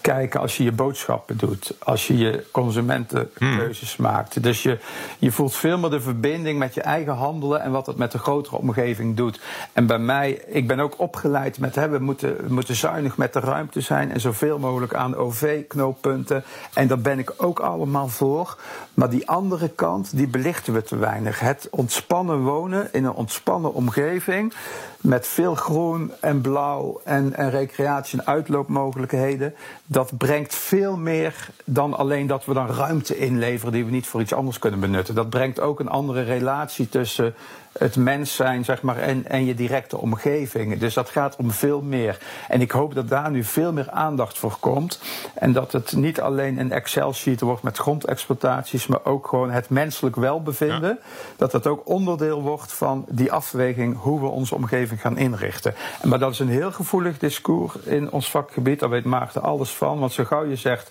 kijken 0.00 0.40
als 0.40 0.56
je 0.56 0.64
je 0.64 0.72
boodschappen 0.72 1.36
doet, 1.36 1.74
als 1.78 2.06
je 2.06 2.16
je 2.16 2.44
consumentenkeuzes 2.50 3.96
maakt. 3.96 4.42
Dus 4.42 4.62
je, 4.62 4.78
je 5.18 5.32
voelt 5.32 5.54
veel 5.54 5.78
meer 5.78 5.90
de 5.90 6.00
verbinding 6.00 6.58
met 6.58 6.74
je 6.74 6.80
eigen 6.80 7.14
handelen 7.14 7.62
en 7.62 7.70
wat 7.70 7.86
het 7.86 7.96
met 7.96 8.12
de 8.12 8.18
grotere 8.18 8.56
omgeving 8.56 9.16
doet. 9.16 9.40
En 9.72 9.86
bij 9.86 9.98
mij, 9.98 10.30
ik 10.46 10.66
ben 10.66 10.80
ook 10.80 11.00
opgeleid 11.00 11.58
met 11.58 11.74
hè, 11.74 11.88
we 11.88 11.98
moeten, 11.98 12.36
we 12.46 12.54
moeten 12.54 12.76
zuinig 12.76 13.16
met 13.16 13.32
de 13.32 13.40
ruimte 13.40 13.80
zijn 13.80 14.12
en 14.12 14.20
zoveel 14.20 14.58
mogelijk 14.58 14.94
aan 14.94 15.16
OV-knooppunten. 15.16 16.44
En 16.74 16.86
daar 16.86 16.98
ben 16.98 17.18
ik 17.18 17.32
ook 17.36 17.60
allemaal 17.60 18.08
voor. 18.08 18.56
Maar 18.94 19.10
die 19.10 19.28
andere 19.28 19.68
kant, 19.68 20.16
die 20.16 20.28
belichten 20.28 20.72
we 20.72 20.82
te 20.82 20.96
weinig. 20.96 21.40
Het 21.40 21.68
ontspannen 21.70 22.42
wonen 22.42 22.88
in 22.92 23.04
een 23.04 23.12
ontspannen 23.12 23.74
omgeving 23.74 24.54
met 25.00 25.26
veel 25.26 25.54
groen 25.54 26.12
en 26.20 26.40
blauw 26.40 27.00
en, 27.04 27.34
en 27.34 27.50
recreatie 27.50 28.18
en 28.18 28.26
uitloopmogelijkheden. 28.26 29.54
Dat 29.86 30.16
brengt 30.18 30.54
veel 30.54 30.96
meer 30.96 31.48
dan 31.64 31.94
alleen 31.94 32.26
dat 32.26 32.44
we 32.44 32.54
dan 32.54 32.70
ruimte 32.70 33.16
inleveren 33.16 33.72
die 33.72 33.84
we 33.84 33.90
niet 33.90 34.06
voor 34.06 34.20
iets 34.20 34.32
anders 34.32 34.58
kunnen 34.58 34.80
benutten. 34.80 35.14
Dat 35.14 35.30
brengt 35.30 35.60
ook 35.60 35.80
een 35.80 35.88
andere 35.88 36.22
relatie 36.22 36.88
tussen 36.88 37.34
het 37.78 37.96
mens 37.96 38.34
zijn 38.34 38.64
zeg 38.64 38.82
maar, 38.82 38.96
en, 38.96 39.26
en 39.26 39.44
je 39.44 39.54
directe 39.54 39.98
omgeving. 39.98 40.78
Dus 40.78 40.94
dat 40.94 41.10
gaat 41.10 41.36
om 41.36 41.50
veel 41.50 41.82
meer. 41.82 42.18
En 42.48 42.60
ik 42.60 42.70
hoop 42.70 42.94
dat 42.94 43.08
daar 43.08 43.30
nu 43.30 43.44
veel 43.44 43.72
meer 43.72 43.90
aandacht 43.90 44.38
voor 44.38 44.56
komt. 44.60 45.00
En 45.34 45.52
dat 45.52 45.72
het 45.72 45.92
niet 45.92 46.20
alleen 46.20 46.58
een 46.58 46.72
Excel-sheet 46.72 47.40
wordt 47.40 47.62
met 47.62 47.76
grondexploitaties, 47.76 48.86
maar 48.86 49.04
ook 49.04 49.26
gewoon 49.26 49.50
het 49.50 49.70
menselijk 49.70 50.16
welbevinden. 50.16 50.98
Dat 51.36 51.50
dat 51.50 51.66
ook 51.66 51.88
onderdeel 51.88 52.42
wordt 52.42 52.72
van 52.72 53.04
die 53.08 53.32
afweging 53.32 53.96
hoe 53.98 54.20
we 54.20 54.26
onze 54.26 54.54
omgeving 54.54 55.00
gaan 55.00 55.18
inrichten. 55.18 55.74
Maar 56.02 56.18
dat 56.18 56.32
is 56.32 56.38
een 56.38 56.48
heel 56.48 56.72
gevoelig 56.72 57.18
discours 57.18 57.76
in 57.76 58.10
ons 58.10 58.30
vakgebied. 58.30 58.80
Daar 58.80 58.90
weet 58.90 59.04
Maarten 59.04 59.42
alles 59.42 59.70
van. 59.70 59.98
Want 59.98 60.12
zo 60.12 60.24
gauw 60.24 60.44
je 60.44 60.56
zegt, 60.56 60.90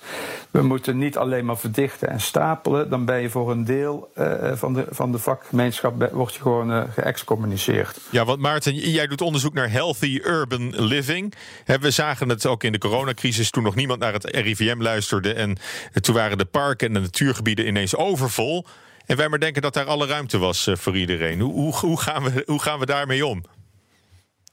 we 0.51 0.61
moeten 0.61 0.97
niet 0.97 1.17
alleen 1.17 1.45
maar 1.45 1.57
verdichten 1.57 2.09
en 2.09 2.21
stapelen, 2.21 2.89
dan 2.89 3.05
ben 3.05 3.21
je 3.21 3.29
voor 3.29 3.51
een 3.51 3.65
deel 3.65 4.09
uh, 4.17 4.51
van, 4.53 4.73
de, 4.73 4.85
van 4.89 5.11
de 5.11 5.19
vakgemeenschap 5.19 6.09
word 6.11 6.33
je 6.33 6.41
gewoon 6.41 6.71
uh, 6.75 6.83
geëxcommuniceerd. 6.89 7.99
Ja, 8.11 8.25
want 8.25 8.39
Maarten, 8.39 8.73
jij 8.73 9.07
doet 9.07 9.21
onderzoek 9.21 9.53
naar 9.53 9.71
healthy 9.71 10.19
urban 10.23 10.85
living. 10.85 11.33
We 11.65 11.91
zagen 11.91 12.29
het 12.29 12.45
ook 12.45 12.63
in 12.63 12.71
de 12.71 12.77
coronacrisis 12.77 13.49
toen 13.49 13.63
nog 13.63 13.75
niemand 13.75 13.99
naar 13.99 14.13
het 14.13 14.25
RIVM 14.25 14.81
luisterde. 14.81 15.33
En 15.33 15.57
toen 16.01 16.15
waren 16.15 16.37
de 16.37 16.45
parken 16.45 16.87
en 16.87 16.93
de 16.93 16.99
natuurgebieden 16.99 17.67
ineens 17.67 17.95
overvol. 17.95 18.65
En 19.05 19.17
wij 19.17 19.29
maar 19.29 19.39
denken 19.39 19.61
dat 19.61 19.73
daar 19.73 19.85
alle 19.85 20.07
ruimte 20.07 20.37
was 20.37 20.67
uh, 20.67 20.75
voor 20.75 20.95
iedereen. 20.95 21.39
Hoe, 21.39 21.53
hoe, 21.53 21.73
hoe, 21.73 22.01
gaan 22.01 22.23
we, 22.23 22.43
hoe 22.45 22.61
gaan 22.61 22.79
we 22.79 22.85
daarmee 22.85 23.25
om? 23.25 23.43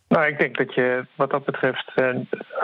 Nou, 0.09 0.27
ik 0.27 0.39
denk 0.39 0.57
dat 0.57 0.75
je 0.75 1.07
wat 1.15 1.31
dat 1.31 1.45
betreft 1.45 1.93
uh, 1.97 2.07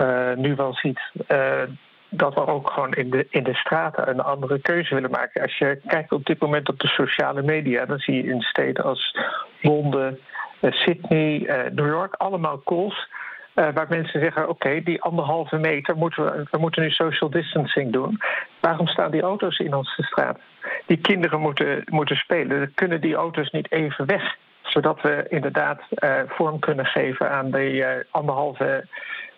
uh, 0.00 0.36
nu 0.36 0.54
wel 0.54 0.74
ziet 0.74 1.00
uh, 1.28 1.62
dat 2.08 2.34
we 2.34 2.46
ook 2.46 2.70
gewoon 2.70 2.92
in 2.92 3.10
de, 3.10 3.26
in 3.30 3.42
de 3.42 3.54
straten 3.54 4.08
een 4.08 4.20
andere 4.20 4.58
keuze 4.58 4.94
willen 4.94 5.10
maken. 5.10 5.42
Als 5.42 5.58
je 5.58 5.80
kijkt 5.86 6.12
op 6.12 6.26
dit 6.26 6.40
moment 6.40 6.68
op 6.68 6.78
de 6.78 6.88
sociale 6.88 7.42
media, 7.42 7.84
dan 7.84 7.98
zie 7.98 8.14
je 8.14 8.30
in 8.30 8.40
steden 8.40 8.84
als 8.84 9.16
Londen, 9.60 10.18
Sydney, 10.60 11.38
New 11.74 11.86
York 11.86 12.14
allemaal 12.14 12.62
calls. 12.64 13.08
waar 13.54 13.86
mensen 13.88 14.20
zeggen: 14.20 14.48
Oké, 14.48 14.82
die 14.82 15.02
anderhalve 15.02 15.56
meter 15.56 15.96
moeten 15.96 16.24
we, 16.24 16.46
we 16.50 16.58
moeten 16.58 16.82
nu 16.82 16.90
social 16.90 17.30
distancing 17.30 17.92
doen. 17.92 18.18
Waarom 18.60 18.86
staan 18.86 19.10
die 19.10 19.22
auto's 19.22 19.58
in 19.58 19.74
onze 19.74 20.02
straat? 20.02 20.38
Die 20.86 20.96
kinderen 20.96 21.40
moeten, 21.40 21.82
moeten 21.84 22.16
spelen. 22.16 22.72
Kunnen 22.74 23.00
die 23.00 23.14
auto's 23.14 23.50
niet 23.50 23.72
even 23.72 24.06
weg 24.06 24.36
zodat 24.62 25.00
we 25.02 25.26
inderdaad 25.28 25.80
vorm 26.26 26.58
kunnen 26.58 26.86
geven 26.86 27.30
aan 27.30 27.56
uh, 27.56 27.86
anderhalve 28.10 28.86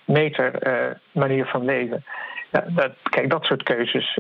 meter 0.05 0.53
manier 1.13 1.47
van 1.47 1.65
leven. 1.65 2.05
Dat, 2.51 2.93
kijk, 3.03 3.31
dat 3.31 3.45
soort 3.45 3.63
keuzes 3.63 4.19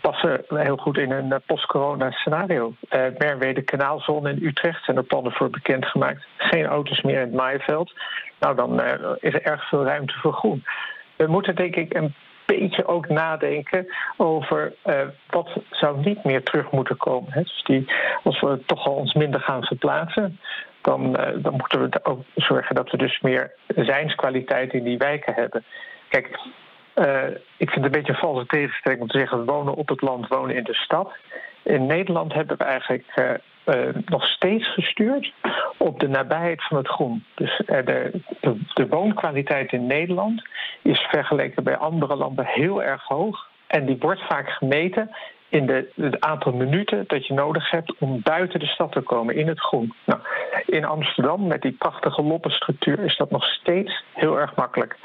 passen 0.00 0.44
heel 0.48 0.76
goed 0.76 0.98
in 0.98 1.10
een 1.10 1.40
post-corona 1.46 2.10
scenario. 2.10 2.74
Merwede 3.18 3.62
kanaalzone 3.62 4.30
in 4.30 4.46
Utrecht 4.46 4.84
zijn 4.84 4.96
er 4.96 5.02
plannen 5.02 5.32
voor 5.32 5.50
bekendgemaakt. 5.50 6.26
Geen 6.36 6.66
auto's 6.66 7.02
meer 7.02 7.14
in 7.14 7.20
het 7.20 7.32
maaiveld. 7.32 7.92
Nou, 8.38 8.56
dan 8.56 8.82
is 9.20 9.34
er 9.34 9.42
erg 9.42 9.68
veel 9.68 9.84
ruimte 9.84 10.14
voor 10.14 10.32
groen. 10.32 10.64
We 11.16 11.26
moeten 11.26 11.54
denk 11.54 11.76
ik 11.76 11.94
een 11.94 12.14
beetje 12.46 12.86
ook 12.86 13.08
nadenken 13.08 13.86
over 14.16 14.74
uh, 14.86 15.00
wat 15.26 15.48
zou 15.70 15.98
niet 15.98 16.24
meer 16.24 16.42
terug 16.42 16.70
moeten 16.70 16.96
komen. 16.96 17.32
Hè? 17.32 17.42
Dus 17.42 17.62
die, 17.64 17.92
als 18.22 18.40
we 18.40 18.62
toch 18.66 18.86
al 18.86 18.94
ons 18.94 19.14
minder 19.14 19.40
gaan 19.40 19.64
verplaatsen, 19.64 20.40
dan, 20.80 21.20
uh, 21.20 21.26
dan 21.36 21.52
moeten 21.52 21.90
we 21.90 22.04
ook 22.04 22.20
zorgen 22.34 22.74
dat 22.74 22.90
we 22.90 22.96
dus 22.96 23.20
meer 23.20 23.52
zijnskwaliteit 23.66 24.72
in 24.72 24.84
die 24.84 24.98
wijken 24.98 25.34
hebben. 25.34 25.64
Kijk, 26.08 26.38
uh, 26.96 27.28
ik 27.56 27.70
vind 27.70 27.74
het 27.74 27.84
een 27.84 27.90
beetje 27.90 28.12
een 28.12 28.18
valse 28.18 28.46
tegenstelling 28.46 29.00
om 29.00 29.08
te 29.08 29.18
zeggen: 29.18 29.44
wonen 29.44 29.74
op 29.74 29.88
het 29.88 30.00
land, 30.00 30.28
wonen 30.28 30.56
in 30.56 30.64
de 30.64 30.74
stad. 30.74 31.12
In 31.62 31.86
Nederland 31.86 32.32
hebben 32.32 32.56
we 32.56 32.64
eigenlijk 32.64 33.38
uh, 33.66 33.94
nog 34.06 34.26
steeds 34.26 34.72
gestuurd 34.72 35.32
op 35.76 36.00
de 36.00 36.08
nabijheid 36.08 36.64
van 36.64 36.76
het 36.76 36.88
groen. 36.88 37.24
Dus 37.34 37.62
de, 37.66 38.20
de, 38.74 38.86
woonkwaliteit 38.88 39.72
in 39.72 39.86
Nederland 39.86 40.42
is 40.82 41.00
vergeleken 41.00 41.64
bij 41.64 41.76
andere 41.76 42.16
landen 42.16 42.46
heel 42.46 42.82
erg 42.82 43.02
hoog. 43.02 43.48
En 43.66 43.86
die 43.86 43.96
wordt 43.98 44.26
vaak 44.26 44.48
gemeten 44.48 45.10
in 45.48 45.66
de, 45.66 45.88
het 45.94 46.20
aantal 46.20 46.52
minuten 46.52 47.04
dat 47.06 47.26
je 47.26 47.34
nodig 47.34 47.70
hebt 47.70 47.94
om 47.98 48.20
buiten 48.22 48.60
de 48.60 48.66
stad 48.66 48.92
te 48.92 49.00
komen, 49.00 49.34
in 49.34 49.48
het 49.48 49.60
groen. 49.60 49.94
Nou, 50.04 50.20
in 50.66 50.84
Amsterdam, 50.84 51.46
met 51.46 51.62
die 51.62 51.72
prachtige 51.72 52.22
loppenstructuur, 52.22 52.98
is 53.00 53.16
dat 53.16 53.30
nog 53.30 53.44
steeds 53.44 54.04
heel 54.12 54.40
erg 54.40 54.54
makkelijk. 54.54 54.96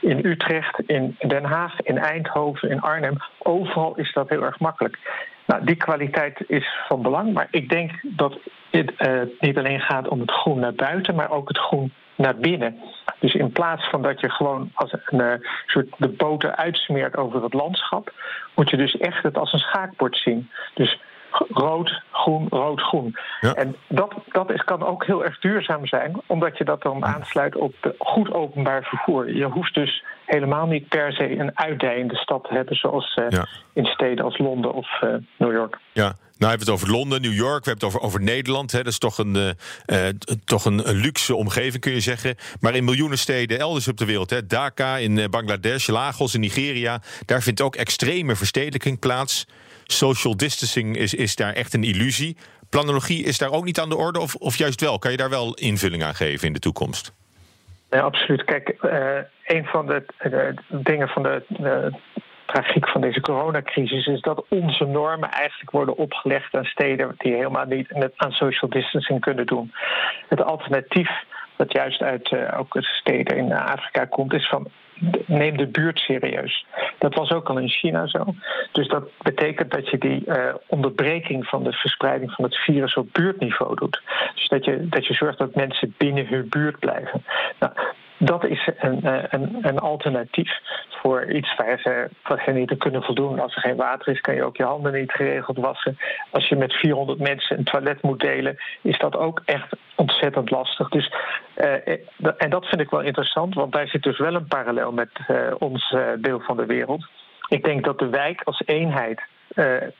In 0.00 0.26
Utrecht, 0.26 0.80
in 0.86 1.16
Den 1.18 1.44
Haag, 1.44 1.80
in 1.80 1.98
Eindhoven, 1.98 2.70
in 2.70 2.80
Arnhem, 2.80 3.16
overal 3.38 3.96
is 3.96 4.12
dat 4.12 4.28
heel 4.28 4.42
erg 4.42 4.58
makkelijk. 4.58 4.98
Nou, 5.46 5.64
die 5.64 5.76
kwaliteit 5.76 6.44
is 6.46 6.68
van 6.88 7.02
belang, 7.02 7.32
maar 7.32 7.48
ik 7.50 7.68
denk 7.68 7.90
dat 8.02 8.38
het 8.70 8.92
uh, 8.98 9.20
niet 9.40 9.58
alleen 9.58 9.80
gaat 9.80 10.08
om 10.08 10.20
het 10.20 10.30
groen 10.30 10.58
naar 10.58 10.74
buiten, 10.74 11.14
maar 11.14 11.30
ook 11.30 11.48
het 11.48 11.58
groen 11.58 11.92
naar 12.18 12.36
binnen. 12.36 12.76
Dus 13.18 13.34
in 13.34 13.52
plaats 13.52 13.88
van 13.88 14.02
dat 14.02 14.20
je 14.20 14.30
gewoon 14.30 14.70
als 14.74 14.92
een 14.92 15.20
uh, 15.20 15.32
soort 15.66 15.86
de 15.96 16.08
boter 16.08 16.56
uitsmeert 16.56 17.16
over 17.16 17.42
het 17.42 17.54
landschap, 17.54 18.12
moet 18.54 18.70
je 18.70 18.76
dus 18.76 18.96
echt 18.96 19.22
het 19.22 19.38
als 19.38 19.52
een 19.52 19.58
schaakbord 19.58 20.16
zien. 20.16 20.50
Dus 20.74 21.00
rood, 21.48 22.02
groen, 22.10 22.46
rood, 22.50 22.80
groen. 22.80 23.16
Ja. 23.40 23.54
En 23.54 23.76
dat, 23.88 24.14
dat 24.28 24.50
is, 24.50 24.64
kan 24.64 24.86
ook 24.86 25.06
heel 25.06 25.24
erg 25.24 25.38
duurzaam 25.38 25.86
zijn, 25.86 26.20
omdat 26.26 26.58
je 26.58 26.64
dat 26.64 26.82
dan 26.82 27.04
aansluit 27.04 27.56
op 27.56 27.94
goed 27.98 28.32
openbaar 28.32 28.82
vervoer. 28.82 29.36
Je 29.36 29.44
hoeft 29.44 29.74
dus 29.74 30.04
helemaal 30.26 30.66
niet 30.66 30.88
per 30.88 31.12
se 31.12 31.38
een 31.38 31.58
uitdijende 31.58 32.16
stad 32.16 32.44
te 32.44 32.54
hebben, 32.54 32.76
zoals 32.76 33.16
uh, 33.16 33.26
ja. 33.28 33.46
in 33.72 33.84
steden 33.84 34.24
als 34.24 34.38
Londen 34.38 34.72
of 34.72 35.02
uh, 35.02 35.14
New 35.36 35.52
York. 35.52 35.78
Ja. 35.92 36.12
Nou, 36.38 36.50
hebben 36.50 36.66
we 36.66 36.72
het 36.72 36.82
over 36.82 36.98
Londen, 36.98 37.22
New 37.22 37.34
York, 37.34 37.64
we 37.64 37.70
hebben 37.70 37.88
het 37.88 37.96
over, 37.96 38.00
over 38.00 38.20
Nederland. 38.20 38.72
Hè. 38.72 38.78
Dat 38.78 38.92
is 38.92 38.98
toch, 38.98 39.18
een, 39.18 39.36
uh, 39.86 40.08
toch 40.44 40.64
een, 40.64 40.88
een, 40.88 40.96
luxe 40.96 41.34
omgeving, 41.34 41.82
kun 41.82 41.92
je 41.92 42.00
zeggen. 42.00 42.34
Maar 42.60 42.74
in 42.74 42.84
miljoenen 42.84 43.18
steden 43.18 43.58
elders 43.58 43.88
op 43.88 43.96
de 43.96 44.04
wereld, 44.04 44.30
hè, 44.30 44.46
Dhaka 44.46 44.96
in 44.96 45.30
Bangladesh, 45.30 45.86
Lagos 45.86 46.34
in 46.34 46.40
Nigeria, 46.40 47.00
daar 47.26 47.42
vindt 47.42 47.60
ook 47.60 47.76
extreme 47.76 48.36
verstedelijking 48.36 48.98
plaats. 48.98 49.46
Social 49.90 50.36
distancing 50.36 50.96
is, 50.96 51.14
is 51.14 51.36
daar 51.36 51.52
echt 51.52 51.74
een 51.74 51.84
illusie. 51.84 52.36
Planologie 52.70 53.24
is 53.24 53.38
daar 53.38 53.52
ook 53.52 53.64
niet 53.64 53.80
aan 53.80 53.88
de 53.88 53.96
orde, 53.96 54.20
of, 54.20 54.34
of 54.34 54.56
juist 54.56 54.80
wel? 54.80 54.98
Kan 54.98 55.10
je 55.10 55.16
daar 55.16 55.30
wel 55.30 55.54
invulling 55.54 56.02
aan 56.02 56.14
geven 56.14 56.46
in 56.46 56.52
de 56.52 56.58
toekomst? 56.58 57.12
Ja, 57.90 58.00
absoluut. 58.00 58.44
Kijk, 58.44 58.76
uh, 58.82 59.18
een 59.44 59.64
van 59.64 59.86
de, 59.86 60.04
de 60.18 60.54
dingen 60.70 61.08
van 61.08 61.22
de, 61.22 61.42
tragiek 62.46 62.88
van 62.88 63.00
deze 63.00 63.20
coronacrisis 63.20 64.06
is 64.06 64.20
dat 64.20 64.44
onze 64.48 64.84
normen 64.84 65.30
eigenlijk 65.30 65.70
worden 65.70 65.96
opgelegd 65.96 66.54
aan 66.54 66.64
steden 66.64 67.14
die 67.18 67.34
helemaal 67.34 67.66
niet 67.66 68.12
aan 68.16 68.32
social 68.32 68.70
distancing 68.70 69.20
kunnen 69.20 69.46
doen. 69.46 69.72
Het 70.28 70.42
alternatief 70.42 71.10
dat 71.56 71.72
juist 71.72 72.02
uit 72.02 72.30
uh, 72.30 72.58
ook 72.58 72.76
steden 72.80 73.36
in 73.36 73.52
Afrika 73.52 74.04
komt, 74.04 74.34
is 74.34 74.48
van 74.48 74.68
neem 75.26 75.56
de 75.56 75.66
buurt 75.66 75.98
serieus. 75.98 76.66
Dat 76.98 77.14
was 77.14 77.30
ook 77.30 77.48
al 77.48 77.58
in 77.58 77.68
China 77.68 78.06
zo. 78.06 78.34
Dus 78.72 78.88
dat 78.88 79.08
betekent 79.22 79.70
dat 79.70 79.88
je 79.88 79.98
die 79.98 80.22
uh, 80.26 80.54
onderbreking 80.66 81.46
van 81.46 81.64
de 81.64 81.72
verspreiding 81.72 82.32
van 82.32 82.44
het 82.44 82.56
virus 82.56 82.94
op 82.94 83.12
buurtniveau 83.12 83.74
doet. 83.74 84.02
Dus 84.34 84.48
dat 84.48 84.64
je, 84.64 84.88
dat 84.88 85.06
je 85.06 85.14
zorgt 85.14 85.38
dat 85.38 85.54
mensen 85.54 85.94
binnen 85.96 86.26
hun 86.26 86.48
buurt 86.48 86.78
blijven. 86.78 87.24
Nou, 87.58 87.72
dat 88.18 88.44
is 88.44 88.68
een, 88.78 89.00
een, 89.30 89.58
een, 89.62 89.78
alternatief 89.78 90.50
voor 90.88 91.32
iets 91.32 91.56
waar 91.56 91.78
ze, 91.78 92.08
waar 92.22 92.42
ze 92.44 92.50
niet 92.50 92.76
kunnen 92.76 93.02
voldoen. 93.02 93.38
Als 93.38 93.54
er 93.54 93.60
geen 93.60 93.76
water 93.76 94.12
is, 94.12 94.20
kan 94.20 94.34
je 94.34 94.44
ook 94.44 94.56
je 94.56 94.64
handen 94.64 94.92
niet 94.92 95.12
geregeld 95.12 95.56
wassen. 95.56 95.98
Als 96.30 96.48
je 96.48 96.56
met 96.56 96.72
400 96.72 97.18
mensen 97.18 97.58
een 97.58 97.64
toilet 97.64 98.02
moet 98.02 98.20
delen, 98.20 98.56
is 98.82 98.98
dat 98.98 99.16
ook 99.16 99.42
echt 99.44 99.76
ontzettend 99.96 100.50
lastig. 100.50 100.88
Dus, 100.88 101.12
uh, 101.56 101.88
en 102.36 102.50
dat 102.50 102.66
vind 102.66 102.80
ik 102.80 102.90
wel 102.90 103.00
interessant, 103.00 103.54
want 103.54 103.72
daar 103.72 103.88
zit 103.88 104.02
dus 104.02 104.18
wel 104.18 104.34
een 104.34 104.48
parallel 104.48 104.92
met 104.92 105.10
ons 105.58 105.96
deel 106.18 106.40
van 106.40 106.56
de 106.56 106.66
wereld. 106.66 107.06
Ik 107.48 107.64
denk 107.64 107.84
dat 107.84 107.98
de 107.98 108.08
wijk 108.08 108.42
als 108.42 108.62
eenheid 108.64 109.22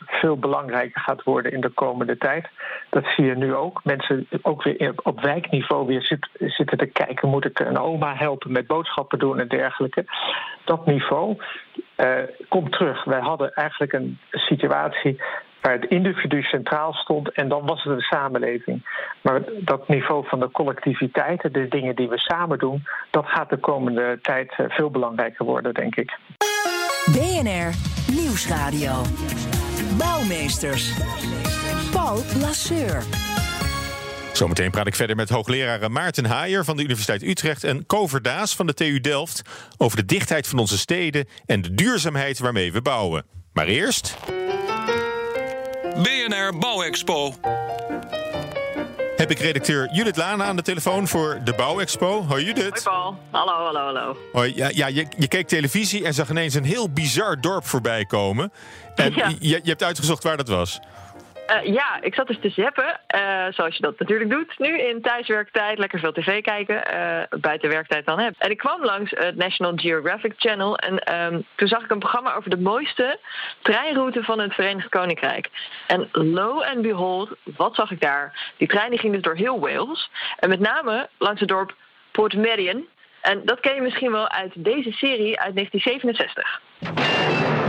veel 0.06 0.36
belangrijker 0.36 1.00
gaat 1.00 1.22
worden 1.22 1.52
in 1.52 1.60
de 1.60 1.68
komende 1.68 2.16
tijd. 2.16 2.48
Dat 2.90 3.04
zie 3.16 3.24
je 3.24 3.34
nu 3.34 3.54
ook. 3.54 3.80
Mensen 3.84 4.26
ook 4.42 4.62
weer 4.62 4.92
op 5.02 5.20
wijkniveau 5.20 5.86
weer 5.86 6.02
zit, 6.02 6.28
zitten 6.38 6.78
te 6.78 6.86
kijken: 6.86 7.28
moet 7.28 7.44
ik 7.44 7.58
een 7.58 7.78
oma 7.78 8.14
helpen 8.14 8.52
met 8.52 8.66
boodschappen 8.66 9.18
doen 9.18 9.38
en 9.38 9.48
dergelijke? 9.48 10.04
Dat 10.64 10.86
niveau 10.86 11.36
komt 12.48 12.72
terug. 12.72 13.04
Wij 13.04 13.20
hadden 13.20 13.52
eigenlijk 13.54 13.92
een 13.92 14.18
situatie 14.30 15.20
waar 15.60 15.72
het 15.72 15.90
individu 15.90 16.42
centraal 16.42 16.92
stond 16.92 17.32
en 17.32 17.48
dan 17.48 17.66
was 17.66 17.82
het 17.82 17.92
een 17.92 18.00
samenleving. 18.00 18.88
Maar 19.22 19.42
dat 19.60 19.88
niveau 19.88 20.26
van 20.26 20.40
de 20.40 20.50
collectiviteit, 20.50 21.52
de 21.52 21.68
dingen 21.68 21.96
die 21.96 22.08
we 22.08 22.18
samen 22.18 22.58
doen, 22.58 22.84
dat 23.10 23.26
gaat 23.26 23.50
de 23.50 23.56
komende 23.56 24.18
tijd 24.22 24.54
eh, 24.56 24.66
veel 24.68 24.90
belangrijker 24.90 25.44
worden, 25.44 25.74
denk 25.74 25.96
ik. 25.96 26.16
BNR 27.06 27.72
Nieuwsradio. 28.12 29.02
Bouwmeesters. 29.96 30.92
Paul 31.90 32.22
Lasseur. 32.40 33.02
Zometeen 34.32 34.70
praat 34.70 34.86
ik 34.86 34.94
verder 34.94 35.16
met 35.16 35.28
hoogleraar 35.28 35.90
Maarten 35.90 36.24
Haaier 36.24 36.64
van 36.64 36.76
de 36.76 36.82
Universiteit 36.82 37.22
Utrecht 37.22 37.64
en 37.64 37.86
Kover 37.86 38.22
Daas 38.22 38.56
van 38.56 38.66
de 38.66 38.74
TU 38.74 39.00
Delft 39.00 39.42
over 39.76 39.96
de 39.96 40.04
dichtheid 40.04 40.46
van 40.46 40.58
onze 40.58 40.78
steden 40.78 41.28
en 41.46 41.62
de 41.62 41.74
duurzaamheid 41.74 42.38
waarmee 42.38 42.72
we 42.72 42.82
bouwen. 42.82 43.24
Maar 43.52 43.66
eerst. 43.66 44.16
BNR 46.02 46.58
Bouwexpo. 46.58 47.34
Heb 49.18 49.30
ik 49.30 49.38
redacteur 49.38 49.88
Judith 49.92 50.16
Lana 50.16 50.44
aan 50.44 50.56
de 50.56 50.62
telefoon 50.62 51.08
voor 51.08 51.40
de 51.44 51.52
Bouwexpo. 51.52 52.24
Hoi 52.28 52.44
Judith. 52.44 52.84
Hoi 52.84 52.96
Paul. 52.96 53.18
Hallo, 53.30 53.52
hallo, 53.52 53.78
hallo. 53.80 54.16
Hoi, 54.32 54.52
ja, 54.56 54.70
ja 54.74 54.86
je, 54.86 55.06
je 55.16 55.28
keek 55.28 55.48
televisie 55.48 56.04
en 56.04 56.14
zag 56.14 56.30
ineens 56.30 56.54
een 56.54 56.64
heel 56.64 56.90
bizar 56.90 57.40
dorp 57.40 57.66
voorbij 57.66 58.04
komen. 58.04 58.52
En 58.94 59.12
Ja. 59.16 59.28
je, 59.38 59.60
je 59.62 59.68
hebt 59.70 59.82
uitgezocht 59.82 60.22
waar 60.22 60.36
dat 60.36 60.48
was. 60.48 60.80
Eh, 61.48 61.72
ja, 61.72 61.98
ik 62.00 62.14
zat 62.14 62.26
dus 62.26 62.38
te 62.40 62.50
zappen, 62.50 63.00
eh, 63.06 63.46
zoals 63.50 63.76
je 63.76 63.82
dat 63.82 63.98
natuurlijk 63.98 64.30
doet 64.30 64.58
nu 64.58 64.78
in 64.78 65.02
thuiswerktijd. 65.02 65.78
Lekker 65.78 65.98
veel 65.98 66.12
tv 66.12 66.42
kijken, 66.42 66.86
eh, 66.86 67.38
buiten 67.40 67.68
werktijd 67.68 68.06
dan 68.06 68.18
heb. 68.18 68.34
En 68.38 68.50
ik 68.50 68.56
kwam 68.56 68.84
langs 68.84 69.10
het 69.10 69.36
National 69.36 69.72
Geographic 69.76 70.32
Channel 70.36 70.76
en 70.76 70.98
ehm, 70.98 71.40
toen 71.54 71.68
zag 71.68 71.84
ik 71.84 71.90
een 71.90 71.98
programma 71.98 72.34
over 72.34 72.50
de 72.50 72.58
mooiste 72.58 73.18
treinroute 73.62 74.22
van 74.22 74.38
het 74.38 74.54
Verenigd 74.54 74.88
Koninkrijk. 74.88 75.48
En 75.86 76.08
lo 76.12 76.62
and 76.62 76.82
behold, 76.82 77.30
wat 77.42 77.74
zag 77.74 77.90
ik 77.90 78.00
daar? 78.00 78.52
Die 78.56 78.68
trein 78.68 78.90
die 78.90 78.98
ging 78.98 79.12
dus 79.12 79.22
door 79.22 79.36
heel 79.36 79.60
Wales 79.60 80.10
en 80.38 80.48
met 80.48 80.60
name 80.60 81.08
langs 81.18 81.40
het 81.40 81.48
dorp 81.48 81.74
Portmeirion. 82.10 82.88
En 83.20 83.44
dat 83.44 83.60
ken 83.60 83.74
je 83.74 83.80
misschien 83.80 84.12
wel 84.12 84.28
uit 84.28 84.52
deze 84.54 84.92
serie 84.92 85.40
uit 85.40 85.54
1967. 85.54 87.67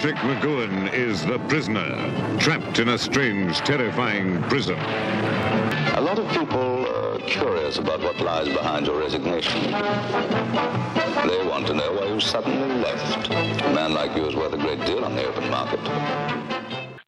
Patrick 0.00 0.16
McGowan 0.16 0.90
is 0.94 1.26
the 1.26 1.38
prisoner, 1.40 1.94
trapped 2.38 2.78
in 2.78 2.88
a 2.88 2.96
strange, 2.96 3.58
terrifying 3.58 4.42
prison. 4.44 4.78
A 4.78 6.00
lot 6.00 6.18
of 6.18 6.26
people 6.32 6.86
are 6.88 7.18
curious 7.26 7.76
about 7.76 8.00
what 8.00 8.18
lies 8.18 8.48
behind 8.48 8.86
your 8.86 8.98
resignation. 8.98 9.60
They 9.60 11.46
want 11.46 11.66
to 11.66 11.74
know 11.74 11.92
why 11.92 12.06
you 12.06 12.18
suddenly 12.18 12.80
left. 12.80 13.28
A 13.28 13.74
man 13.74 13.92
like 13.92 14.16
you 14.16 14.24
is 14.24 14.34
worth 14.34 14.54
a 14.54 14.56
great 14.56 14.80
deal 14.86 15.04
on 15.04 15.16
the 15.16 15.26
open 15.26 15.50
market. 15.50 15.80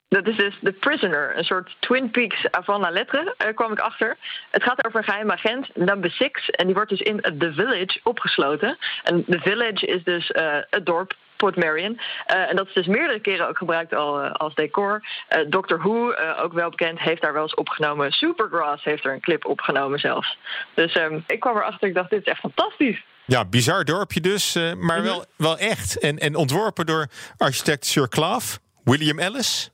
Dat 0.08 0.26
is 0.26 0.36
dus 0.36 0.58
The 0.62 0.72
Prisoner, 0.72 1.36
een 1.36 1.44
soort 1.44 1.76
Twin 1.78 2.10
Peaks 2.10 2.50
avant 2.50 2.80
la 2.80 2.90
lettre, 2.90 3.34
eh, 3.36 3.54
kwam 3.54 3.72
ik 3.72 3.78
achter. 3.78 4.16
Het 4.50 4.62
gaat 4.62 4.86
over 4.86 4.98
een 4.98 5.04
geheime 5.04 5.32
agent, 5.32 5.76
number 5.76 6.10
six, 6.10 6.50
en 6.50 6.66
die 6.66 6.74
wordt 6.74 6.90
dus 6.90 7.00
in 7.00 7.20
The 7.38 7.52
Village 7.52 8.00
opgesloten. 8.02 8.78
En 9.02 9.24
The 9.24 9.38
Village 9.38 9.86
is 9.86 10.04
dus 10.04 10.30
eh, 10.30 10.56
het 10.70 10.86
dorp 10.86 11.14
Port 11.42 11.56
Marion. 11.56 12.00
Eh, 12.26 12.50
en 12.50 12.56
dat 12.56 12.66
is 12.66 12.74
dus 12.74 12.86
meerdere 12.86 13.20
keren 13.20 13.48
ook 13.48 13.58
gebruikt 13.58 13.94
al 13.94 14.22
eh, 14.22 14.32
als 14.32 14.54
decor. 14.54 15.02
Eh, 15.28 15.40
Doctor 15.48 15.78
Who, 15.78 16.14
ook 16.42 16.52
wel 16.52 16.70
bekend, 16.70 16.98
heeft 16.98 17.22
daar 17.22 17.32
wel 17.32 17.42
eens 17.42 17.54
opgenomen. 17.54 18.12
Supergrass 18.12 18.84
heeft 18.84 19.04
er 19.04 19.12
een 19.12 19.20
clip 19.20 19.44
opgenomen 19.46 19.98
zelfs. 19.98 20.38
Dus 20.74 20.92
ehm, 20.92 21.20
ik 21.26 21.40
kwam 21.40 21.56
erachter, 21.56 21.88
ik 21.88 21.94
dacht, 21.94 22.10
dit 22.10 22.20
is 22.20 22.32
echt 22.32 22.40
fantastisch. 22.40 23.04
Ja, 23.26 23.44
bizar 23.44 23.84
dorpje 23.84 24.20
dus, 24.20 24.58
maar 24.78 25.02
wel, 25.02 25.24
wel 25.36 25.58
echt. 25.58 25.98
En, 25.98 26.18
en 26.18 26.34
ontworpen 26.34 26.86
door 26.86 27.06
architect 27.36 27.86
Sir 27.86 28.08
Klaaf, 28.08 28.58
William 28.84 29.18
Ellis. 29.18 29.70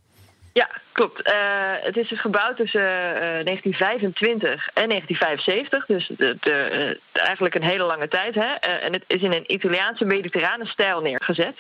Ja, 0.59 0.69
klopt. 0.93 1.23
Eh, 1.23 1.35
het 1.81 1.97
is 1.97 2.09
dus 2.09 2.21
gebouwd 2.21 2.57
tussen 2.57 2.81
eh, 2.81 3.45
1925 3.45 4.69
en 4.75 4.89
1975. 4.89 5.87
Dus 5.87 6.11
de, 6.17 6.37
de, 6.41 6.53
eh, 6.53 7.23
eigenlijk 7.27 7.55
een 7.55 7.63
hele 7.63 7.85
lange 7.85 8.09
tijd. 8.09 8.35
Hè? 8.35 8.55
Eh, 8.55 8.85
en 8.85 8.93
het 8.93 9.05
is 9.07 9.23
in 9.23 9.33
een 9.33 9.53
Italiaanse 9.53 10.05
mediterrane 10.05 10.67
stijl 10.67 11.01
neergezet. 11.01 11.57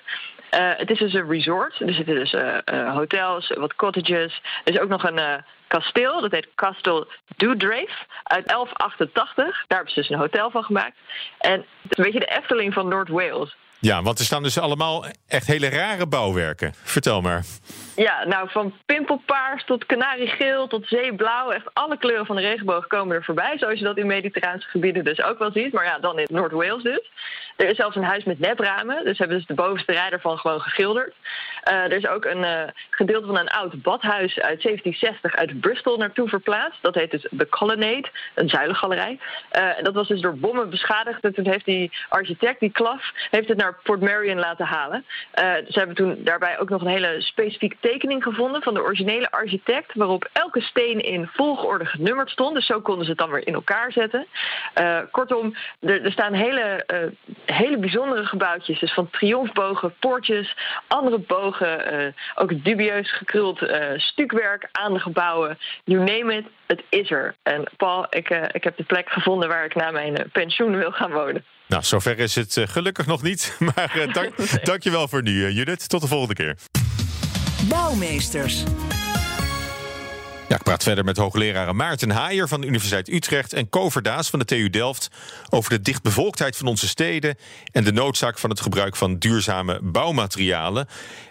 Eh, 0.50 0.71
het 0.76 0.90
is 0.90 0.99
dus 0.99 1.12
een 1.12 1.31
resort. 1.31 1.81
Er 1.81 1.93
zitten 1.93 2.14
dus 2.14 2.33
eh, 2.33 2.59
eh, 2.64 2.95
hotels, 2.95 3.52
wat 3.57 3.75
cottages. 3.75 4.40
Er 4.64 4.73
is 4.73 4.81
ook 4.81 4.88
nog 4.88 5.02
een 5.02 5.19
eh, 5.19 5.35
kasteel. 5.67 6.21
Dat 6.21 6.31
heet 6.31 6.49
Castle 6.55 7.07
Dewdrafe 7.37 8.07
uit 8.23 8.47
1188. 8.47 9.35
Daar 9.67 9.78
hebben 9.78 9.95
ze 9.95 10.00
dus 10.00 10.11
een 10.11 10.19
hotel 10.19 10.50
van 10.50 10.64
gemaakt. 10.64 10.97
En 11.38 11.52
het 11.83 11.90
is 11.90 11.97
een 11.99 12.05
beetje 12.05 12.21
de 12.21 12.37
Efteling 12.38 12.73
van 12.73 12.88
Noord-Wales. 12.88 13.57
Ja, 13.80 14.02
want 14.02 14.18
er 14.18 14.25
staan 14.25 14.42
dus 14.42 14.58
allemaal 14.58 15.04
echt 15.28 15.47
hele 15.47 15.68
rare 15.68 16.06
bouwwerken. 16.06 16.73
Vertel 16.82 17.21
maar. 17.21 17.45
Ja, 17.97 18.25
nou 18.26 18.50
van 18.50 18.75
pimpelpaars 18.86 19.64
tot 19.64 19.86
kanariegeel 19.86 20.67
tot 20.67 20.86
zeeblauw. 20.86 21.50
Echt 21.50 21.75
alle 21.75 21.99
kleuren 21.99 22.26
van 22.26 22.36
de 22.36 22.43
regenboog 22.43 22.86
komen 22.86 23.17
er 23.17 23.25
voorbij. 23.25 23.58
Zoals 23.58 23.78
je 23.78 23.84
dat 23.84 23.97
in 23.97 24.06
mediterraanse 24.06 24.69
gebieden 24.69 25.04
dus 25.04 25.23
ook 25.23 25.38
wel 25.38 25.50
ziet. 25.52 25.73
Maar 25.73 25.84
ja, 25.84 25.99
dan 25.99 26.19
in 26.19 26.26
Noord-Wales 26.30 26.82
dus. 26.82 27.10
Er 27.58 27.68
is 27.68 27.76
zelfs 27.76 27.97
een 27.97 28.02
huis 28.02 28.25
met 28.25 28.38
nepramen. 28.38 29.04
Dus 29.04 29.18
hebben 29.18 29.40
ze 29.40 29.47
de 29.47 29.54
bovenste 29.54 29.92
rij 29.92 30.10
ervan 30.10 30.38
gewoon 30.38 30.60
geschilderd. 30.60 31.14
Eh, 31.62 31.75
er 31.75 31.92
is 31.92 32.06
ook 32.06 32.25
een 32.25 32.44
eh, 32.44 32.62
gedeelte 32.90 33.26
van 33.26 33.38
een 33.38 33.49
oud 33.49 33.82
badhuis 33.82 34.40
uit 34.40 34.62
1760 34.62 35.36
uit 35.36 35.60
Bristol 35.60 35.97
naartoe 35.97 36.28
verplaatst. 36.28 36.82
Dat 36.82 36.94
heet 36.94 37.10
dus 37.10 37.26
The 37.36 37.49
Colonnade, 37.49 38.08
een 38.34 38.49
zuilengalerij. 38.49 39.18
Eh, 39.49 39.68
dat 39.82 39.94
was 39.94 40.08
dus 40.08 40.21
door 40.21 40.36
bommen 40.36 40.71
beschadigd. 40.71 41.25
En 41.25 41.34
toen 41.34 41.47
heeft 41.47 41.64
die 41.64 41.92
architect, 42.08 42.60
die 42.60 42.71
Klaf, 42.71 43.12
heeft 43.30 43.49
het 43.49 43.56
naar 43.56 43.78
Port 43.82 44.00
Marion 44.00 44.38
laten 44.38 44.66
halen. 44.66 45.04
Ze 45.68 45.78
hebben 45.78 45.97
toen 45.97 46.25
daarbij 46.25 46.58
ook 46.58 46.68
nog 46.68 46.80
een 46.80 46.88
hele 46.88 47.21
specifieke 47.21 47.76
tekening 47.80 48.23
gevonden 48.23 48.62
van 48.62 48.75
de 48.75 48.82
originele 48.82 49.30
architect, 49.30 49.94
waarop 49.94 50.28
elke 50.32 50.60
steen 50.60 51.00
in 51.00 51.28
volgorde 51.32 51.84
genummerd 51.84 52.30
stond. 52.30 52.54
Dus 52.54 52.66
zo 52.66 52.80
konden 52.80 53.04
ze 53.04 53.10
het 53.10 53.21
dan 53.21 53.30
weer 53.30 53.47
in 53.47 53.54
elkaar 53.54 53.92
zetten. 53.92 54.26
Kortom, 55.10 55.54
er, 55.80 56.04
er 56.04 56.12
staan 56.12 56.32
hele, 56.32 56.84
hele 57.52 57.78
bijzondere 57.78 58.25
gebouwtjes. 58.25 58.80
Dus 58.80 58.95
van 58.95 59.11
triomfbogen, 59.11 59.95
poortjes, 59.99 60.56
andere 60.87 61.19
bogen, 61.19 61.91
eh, 61.91 62.13
ook 62.34 62.65
dubieus 62.65 63.13
gekruld 63.13 63.63
eh, 63.63 63.99
stukwerk 63.99 64.69
aan 64.73 64.93
de 64.93 65.00
gebouwen. 65.00 65.58
You 65.84 66.04
name 66.04 66.37
it, 66.37 66.47
het 66.67 66.82
is 66.89 67.11
er. 67.11 67.34
En 67.43 67.69
Paul, 67.76 68.06
ik, 68.11 68.30
eh, 68.30 68.43
ik 68.52 68.65
heb 68.65 68.76
de 68.76 68.84
plek 68.84 69.08
gevonden 69.08 69.49
waar 69.49 69.65
ik 69.65 69.75
na 69.75 69.91
mijn 69.91 70.30
pensioen 70.32 70.76
wil 70.76 70.91
gaan 70.91 71.13
wonen. 71.13 71.45
Nou, 71.69 71.82
zover 71.82 72.19
is 72.19 72.34
het 72.34 72.61
gelukkig 72.65 73.06
nog 73.06 73.23
niet. 73.23 73.56
Maar 73.75 73.91
eh, 73.95 74.13
dank, 74.13 74.34
dankjewel 74.71 75.08
voor 75.08 75.23
nu, 75.23 75.50
Judith. 75.50 75.89
Tot 75.89 76.00
de 76.00 76.06
volgende 76.06 76.34
keer. 76.34 76.56
Bouwmeesters. 77.69 78.65
Ik 80.49 80.63
praat 80.63 80.82
verder 80.82 81.04
met 81.04 81.17
hoogleraar 81.17 81.76
Maarten 81.76 82.11
Haaier 82.11 82.49
van 82.49 82.61
de 82.61 82.67
Universiteit 82.67 83.08
Utrecht 83.08 83.52
en 83.52 83.69
Kover 83.69 84.02
Daas 84.02 84.30
van 84.30 84.39
de 84.39 84.45
TU 84.45 84.71
Delft 84.71 85.08
over 85.49 85.71
de 85.71 85.80
dichtbevolktheid 85.80 86.56
van 86.56 86.67
onze 86.67 86.89
steden 86.89 87.37
en 87.73 87.84
de 87.84 87.93
noodzaak 87.93 88.39
van 88.39 88.50
het 88.50 88.61
gebruik 88.61 88.97
van 88.97 89.19
duurzame 89.19 89.80
bouwmaterialen. 89.82 90.87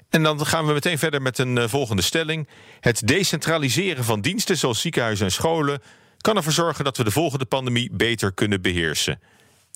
En 0.10 0.24
dan 0.24 0.46
gaan 0.46 0.66
we 0.66 0.74
meteen 0.74 0.98
verder 0.98 1.22
met 1.22 1.38
een 1.38 1.58
eh, 1.58 1.68
volgende 1.68 2.02
stelling. 2.02 2.48
Het 2.80 3.08
decentraliseren 3.08 4.04
van 4.04 4.22
diensten 4.22 4.58
zoals 4.58 4.82
ziekenhuizen 4.82 5.26
en 5.26 5.32
scholen 5.32 5.82
kan 6.18 6.36
ervoor 6.36 6.52
zorgen 6.52 6.84
dat 6.84 6.98
we 6.98 7.04
de 7.04 7.12
volgende 7.12 7.46
pandemie 7.46 7.90
beter 7.92 8.34
kunnen 8.34 8.62
beheersen. 8.62 9.20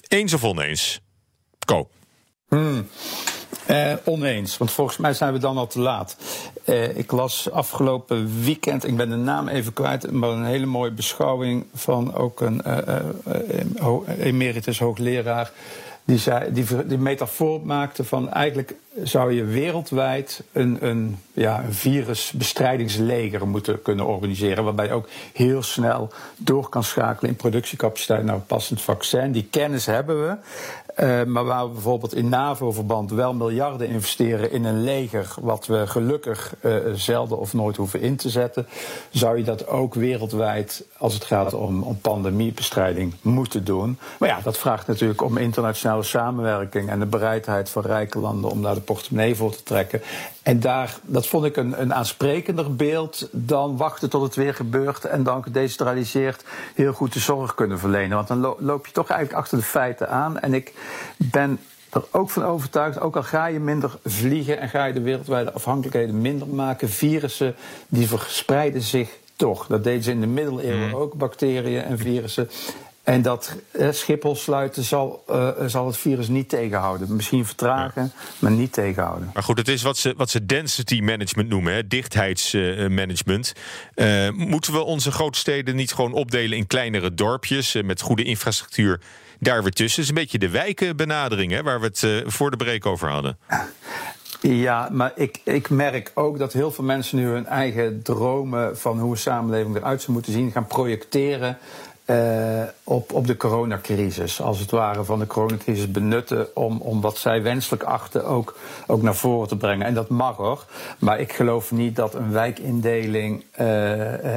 Eens 0.08 0.34
of 0.34 0.44
oneens? 0.44 1.00
Ko. 1.66 1.90
Eh, 3.66 3.94
oneens, 4.06 4.58
want 4.58 4.72
volgens 4.72 4.98
mij 4.98 5.14
zijn 5.14 5.34
we 5.34 5.40
dan 5.40 5.58
al 5.58 5.68
te 5.68 5.80
laat. 5.80 6.16
Eh, 6.64 6.98
ik 6.98 7.12
las 7.12 7.52
afgelopen 7.52 8.44
weekend, 8.44 8.88
ik 8.88 8.98
ben 8.98 9.10
de 9.10 9.16
naam 9.16 9.48
even 9.48 9.74
kwijt, 9.74 10.12
maar 10.12 10.30
een 10.30 10.46
hele 10.46 10.66
mooie 10.66 10.92
beschouwing 10.92 11.66
van 11.74 12.16
ook 12.16 12.42
een 12.42 12.62
eh, 12.62 12.98
eh, 12.98 14.26
emeritus 14.26 14.80
hoogleraar. 14.80 15.52
Die, 16.06 16.18
zei, 16.18 16.54
die, 16.54 16.86
die 16.86 16.98
metafoor 16.98 17.62
maakte 17.66 18.04
van 18.04 18.32
eigenlijk 18.32 18.76
zou 19.04 19.34
je 19.34 19.44
wereldwijd 19.44 20.44
een, 20.52 20.78
een, 20.82 21.18
ja, 21.34 21.64
virusbestrijdingsleger 21.70 23.48
moeten 23.48 23.82
kunnen 23.82 24.06
organiseren. 24.06 24.64
Waarbij 24.64 24.86
je 24.86 24.94
ook 24.94 25.08
heel 25.34 25.64
snel 25.64 26.10
door 26.38 26.70
kan 26.70 26.84
schakelen 26.84 27.32
in 27.32 27.38
productiecapaciteit 27.38 28.24
naar 28.24 28.36
een 28.36 28.46
passend 28.46 28.82
vaccin. 28.82 29.32
Die 29.32 29.48
kennis 29.50 29.86
hebben 29.86 30.28
we. 30.28 30.36
Eh, 30.96 31.24
maar 31.24 31.46
waar 31.46 31.68
we 31.68 31.74
bijvoorbeeld 31.74 32.16
in 32.16 32.30
NAVO-verband 32.30 33.12
wel 33.12 33.34
miljarden 33.34 33.88
investeren 33.88 34.52
in 34.52 34.66
een 34.66 34.84
leger, 34.84 35.34
wat 35.42 35.66
we 35.66 35.88
gelukkig 35.88 36.56
eh, 36.60 36.76
zelden 36.94 37.38
of 37.38 37.54
nooit 37.54 37.76
hoeven 37.76 38.02
in 38.02 38.16
te 38.16 38.30
zetten, 38.30 38.68
zou 39.10 39.38
je 39.38 39.44
dat 39.44 39.68
ook 39.68 39.94
wereldwijd, 39.94 40.86
als 40.98 41.14
het 41.14 41.24
gaat 41.24 41.54
om, 41.54 41.84
om 41.84 42.00
pandemiebestrijding, 42.02 43.14
moeten 43.22 43.64
doen. 43.64 43.98
Maar 44.20 44.30
ja, 44.30 44.40
dat 44.44 44.58
vraagt 44.58 44.88
natuurlijk 44.88 45.22
om 45.22 45.38
internationale 45.38 46.04
samenwerking 46.04 46.90
en 46.90 47.00
de 47.00 47.06
bereidheid 47.06 47.70
van 47.70 47.82
rijke 47.82 48.20
landen 48.20 48.52
om 48.52 48.62
daar 48.62 48.81
de 48.82 48.94
portemonnee 48.94 49.36
voor 49.36 49.56
te 49.56 49.64
trekken. 49.64 50.02
En 50.44 50.60
daar, 50.60 50.98
dat 51.04 51.28
vond 51.28 51.46
ik 51.46 51.56
een, 51.56 51.82
een 51.82 51.94
aansprekender 51.94 52.76
beeld 52.76 53.28
dan 53.32 53.78
wachten 53.78 54.10
tot 54.10 54.22
het 54.22 54.36
weer 54.36 54.54
gebeurt 54.54 55.06
en 55.06 55.24
dan 55.24 55.44
gedecentraliseerd 55.44 56.44
heel 56.76 56.94
goed 56.94 57.14
de 57.14 57.20
zorg 57.20 57.56
kunnen 57.56 57.80
verlenen. 57.80 58.16
Want 58.16 58.28
dan 58.28 58.56
loop 58.60 58.86
je 58.86 58.92
toch 58.92 59.10
eigenlijk 59.10 59.40
achter 59.40 59.58
de 59.58 59.64
feiten 59.64 60.10
aan. 60.10 60.40
En 60.40 60.54
ik 60.54 60.74
ben 61.18 61.60
er 61.90 62.04
ook 62.12 62.30
van 62.30 62.44
overtuigd, 62.44 63.00
ook 63.00 63.16
al 63.16 63.24
ga 63.24 63.46
je 63.46 63.60
minder 63.60 63.98
vliegen 64.06 64.60
en 64.60 64.70
ga 64.70 64.86
je 64.86 64.94
de 64.94 65.02
wereldwijde 65.02 65.52
afhankelijkheden 65.52 66.22
minder 66.22 66.48
maken, 66.48 66.90
virussen 66.90 67.56
die 67.88 68.08
verspreiden 68.08 68.82
zich 68.82 69.10
toch. 69.36 69.68
Dat 69.68 69.84
deden 69.84 70.04
ze 70.04 70.12
in 70.12 70.22
de 70.22 70.28
middeleeuwen 70.28 70.88
mm. 70.88 70.96
ook, 70.96 71.14
bacteriën 71.14 71.84
en 71.84 71.98
virussen. 71.98 72.50
En 73.12 73.22
dat 73.22 73.56
eh, 73.72 73.92
Schiphol 73.92 74.36
sluiten 74.36 74.84
zal, 74.84 75.24
uh, 75.30 75.50
zal 75.66 75.88
het 75.88 75.98
virus 75.98 76.28
niet 76.28 76.50
tegenhouden. 76.50 77.16
Misschien 77.16 77.46
vertragen, 77.46 78.12
maar 78.40 78.52
niet 78.52 78.74
tegenhouden. 78.74 79.30
Maar 79.34 79.44
goed, 79.44 79.58
het 79.58 79.68
is 79.68 79.82
wat 79.82 79.98
ze, 79.98 80.14
wat 80.18 80.30
ze 80.30 80.46
density 80.46 81.02
management 81.02 81.50
noemen, 81.50 81.74
hè, 81.74 81.88
dichtheidsmanagement. 81.88 83.54
Uh, 83.96 84.30
moeten 84.30 84.74
we 84.74 84.84
onze 84.84 85.12
grote 85.12 85.38
steden 85.38 85.76
niet 85.76 85.94
gewoon 85.94 86.14
opdelen 86.14 86.58
in 86.58 86.68
kleinere 86.68 87.14
dorpjes 87.14 87.82
met 87.84 88.02
goede 88.02 88.24
infrastructuur? 88.24 89.02
Daar 89.40 89.64
weer 89.64 89.72
tussen. 89.72 90.02
Het 90.02 90.12
is 90.12 90.18
een 90.18 90.24
beetje 90.24 90.40
de 90.40 90.50
wijkenbenadering, 90.50 91.52
hè, 91.52 91.64
waar 91.64 91.80
we 91.80 91.86
het 91.86 92.24
voor 92.26 92.52
de 92.52 92.58
break 92.58 92.86
over 92.86 93.10
hadden. 93.10 93.38
Ja, 94.42 94.90
maar 94.92 95.12
ik, 95.16 95.40
ik 95.44 95.70
merk 95.70 96.12
ook 96.14 96.38
dat 96.38 96.54
heel 96.54 96.72
veel 96.72 96.84
mensen 96.84 97.18
nu 97.18 97.26
hun 97.26 97.46
eigen 97.46 98.02
dromen 98.02 98.78
van 98.78 99.00
hoe 99.00 99.12
een 99.12 99.18
samenleving 99.18 99.76
eruit 99.76 100.02
zou 100.02 100.14
moeten 100.14 100.34
zien 100.34 100.52
gaan 100.52 100.68
projecteren 100.68 101.58
uh, 102.06 102.64
op, 102.84 103.14
op 103.14 103.28
de 103.28 103.38
coronacrisis. 103.38 104.42
Als 104.42 104.60
het 104.60 104.72
ware 104.72 105.04
van 105.04 105.20
de 105.20 105.28
coronacrisis 105.28 105.92
benutten 105.92 106.56
om, 106.56 106.78
om 106.78 107.02
wat 107.02 107.18
zij 107.18 107.42
wenselijk 107.42 107.84
achten 107.84 108.26
ook, 108.26 108.58
ook 108.88 109.02
naar 109.02 109.16
voren 109.16 109.48
te 109.48 109.58
brengen. 109.58 109.86
En 109.86 109.94
dat 109.94 110.10
mag 110.10 110.36
hoor. 110.36 110.66
Maar 111.00 111.20
ik 111.20 111.34
geloof 111.34 111.72
niet 111.72 111.96
dat 111.96 112.16
een 112.16 112.32
wijkindeling 112.32 113.40
uh, 113.42 113.68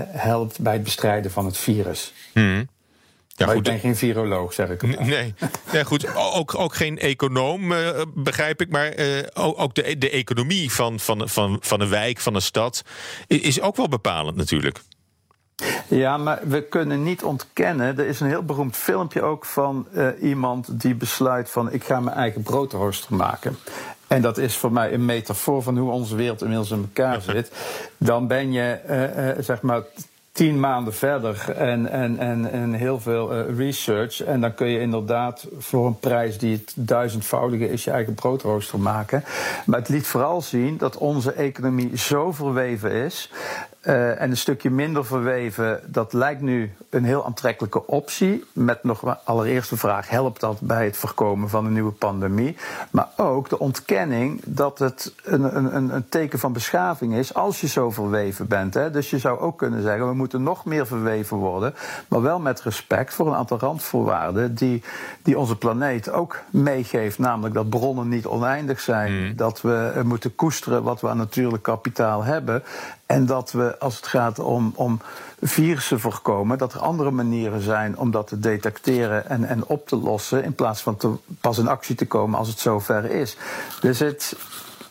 helpt 0.08 0.60
bij 0.60 0.72
het 0.72 0.82
bestrijden 0.82 1.30
van 1.30 1.44
het 1.44 1.56
virus. 1.56 2.12
Hmm. 2.32 2.68
Ja, 3.36 3.46
maar 3.46 3.54
goed. 3.54 3.66
ik 3.66 3.72
ben 3.72 3.80
geen 3.80 3.96
viroloog, 3.96 4.52
zeg 4.52 4.68
ik. 4.68 4.98
Nee, 4.98 5.34
nee 5.72 5.84
goed. 5.84 6.16
Ook, 6.34 6.58
ook 6.58 6.74
geen 6.74 6.98
econoom, 6.98 7.72
uh, 7.72 8.02
begrijp 8.14 8.60
ik. 8.60 8.70
Maar 8.70 8.98
uh, 8.98 9.18
ook 9.34 9.74
de, 9.74 9.98
de 9.98 10.10
economie 10.10 10.72
van, 10.72 11.00
van, 11.00 11.28
van, 11.28 11.56
van 11.60 11.80
een 11.80 11.88
wijk, 11.88 12.18
van 12.18 12.34
een 12.34 12.42
stad, 12.42 12.82
is 13.26 13.60
ook 13.60 13.76
wel 13.76 13.88
bepalend 13.88 14.36
natuurlijk. 14.36 14.80
Ja, 15.88 16.16
maar 16.16 16.40
we 16.42 16.62
kunnen 16.62 17.02
niet 17.02 17.22
ontkennen. 17.22 17.98
Er 17.98 18.06
is 18.06 18.20
een 18.20 18.26
heel 18.26 18.42
beroemd 18.42 18.76
filmpje 18.76 19.22
ook 19.22 19.44
van 19.44 19.86
uh, 19.92 20.08
iemand 20.20 20.80
die 20.80 20.94
besluit 20.94 21.50
van 21.50 21.72
ik 21.72 21.84
ga 21.84 22.00
mijn 22.00 22.16
eigen 22.16 22.42
broodrooster 22.42 23.14
maken. 23.14 23.56
En 24.06 24.22
dat 24.22 24.38
is 24.38 24.56
voor 24.56 24.72
mij 24.72 24.92
een 24.92 25.04
metafoor 25.04 25.62
van 25.62 25.78
hoe 25.78 25.90
onze 25.90 26.16
wereld 26.16 26.40
inmiddels 26.40 26.70
in 26.70 26.88
elkaar 26.94 27.20
zit. 27.32 27.50
Dan 27.96 28.26
ben 28.26 28.52
je, 28.52 28.80
uh, 28.88 29.28
uh, 29.28 29.34
zeg 29.38 29.62
maar, 29.62 29.82
tien 30.34 30.60
maanden 30.60 30.94
verder 30.94 31.50
en, 31.56 31.90
en, 31.90 32.18
en, 32.18 32.50
en 32.50 32.72
heel 32.72 33.00
veel 33.00 33.36
uh, 33.36 33.56
research. 33.58 34.22
En 34.24 34.40
dan 34.40 34.54
kun 34.54 34.66
je 34.66 34.80
inderdaad 34.80 35.46
voor 35.58 35.86
een 35.86 35.98
prijs 35.98 36.38
die 36.38 36.52
het 36.52 36.72
duizendvoudige 36.76 37.70
is 37.70 37.84
je 37.84 37.90
eigen 37.90 38.14
broodrooster 38.14 38.78
maken. 38.78 39.24
Maar 39.66 39.78
het 39.78 39.88
liet 39.88 40.06
vooral 40.06 40.42
zien 40.42 40.78
dat 40.78 40.96
onze 40.96 41.32
economie 41.32 41.96
zo 41.96 42.32
verweven 42.32 42.92
is 42.92 43.30
uh, 43.86 44.20
en 44.20 44.30
een 44.30 44.36
stukje 44.36 44.70
minder 44.70 45.04
verweven, 45.04 45.80
dat 45.86 46.12
lijkt 46.12 46.40
nu 46.40 46.72
een 46.90 47.04
heel 47.04 47.24
aantrekkelijke 47.24 47.86
optie. 47.86 48.44
Met 48.52 48.84
nog 48.84 49.18
allereerst 49.24 49.70
de 49.70 49.76
vraag: 49.76 50.08
helpt 50.08 50.40
dat 50.40 50.60
bij 50.60 50.84
het 50.84 50.96
voorkomen 50.96 51.48
van 51.48 51.66
een 51.66 51.72
nieuwe 51.72 51.92
pandemie? 51.92 52.56
Maar 52.90 53.08
ook 53.16 53.48
de 53.48 53.58
ontkenning 53.58 54.40
dat 54.44 54.78
het 54.78 55.14
een, 55.24 55.56
een, 55.56 55.94
een 55.94 56.08
teken 56.08 56.38
van 56.38 56.52
beschaving 56.52 57.14
is 57.14 57.34
als 57.34 57.60
je 57.60 57.68
zo 57.68 57.90
verweven 57.90 58.46
bent. 58.46 58.74
Hè? 58.74 58.90
Dus 58.90 59.10
je 59.10 59.18
zou 59.18 59.38
ook 59.38 59.58
kunnen 59.58 59.82
zeggen: 59.82 60.08
we 60.08 60.14
moeten 60.14 60.23
nog 60.32 60.64
meer 60.64 60.86
verweven 60.86 61.36
worden, 61.36 61.74
maar 62.08 62.22
wel 62.22 62.38
met 62.38 62.62
respect 62.62 63.14
voor 63.14 63.26
een 63.26 63.34
aantal 63.34 63.58
randvoorwaarden 63.58 64.54
die, 64.54 64.82
die 65.22 65.38
onze 65.38 65.56
planeet 65.56 66.10
ook 66.10 66.40
meegeeft. 66.50 67.18
Namelijk 67.18 67.54
dat 67.54 67.68
bronnen 67.68 68.08
niet 68.08 68.26
oneindig 68.26 68.80
zijn, 68.80 69.12
mm. 69.12 69.36
dat 69.36 69.60
we 69.60 70.02
moeten 70.04 70.34
koesteren 70.34 70.82
wat 70.82 71.00
we 71.00 71.08
aan 71.08 71.16
natuurlijk 71.16 71.62
kapitaal 71.62 72.24
hebben. 72.24 72.62
En 73.06 73.26
dat 73.26 73.52
we, 73.52 73.78
als 73.78 73.96
het 73.96 74.06
gaat 74.06 74.38
om, 74.38 74.72
om 74.74 75.00
virussen 75.40 76.00
voorkomen, 76.00 76.58
dat 76.58 76.72
er 76.72 76.80
andere 76.80 77.10
manieren 77.10 77.60
zijn 77.60 77.98
om 77.98 78.10
dat 78.10 78.26
te 78.26 78.38
detecteren 78.38 79.28
en, 79.28 79.44
en 79.44 79.66
op 79.66 79.88
te 79.88 79.96
lossen. 79.96 80.44
In 80.44 80.54
plaats 80.54 80.82
van 80.82 80.96
te, 80.96 81.12
pas 81.40 81.58
in 81.58 81.68
actie 81.68 81.94
te 81.94 82.06
komen 82.06 82.38
als 82.38 82.48
het 82.48 82.58
zover 82.58 83.04
is. 83.04 83.36
Dus 83.80 83.98
het, 83.98 84.36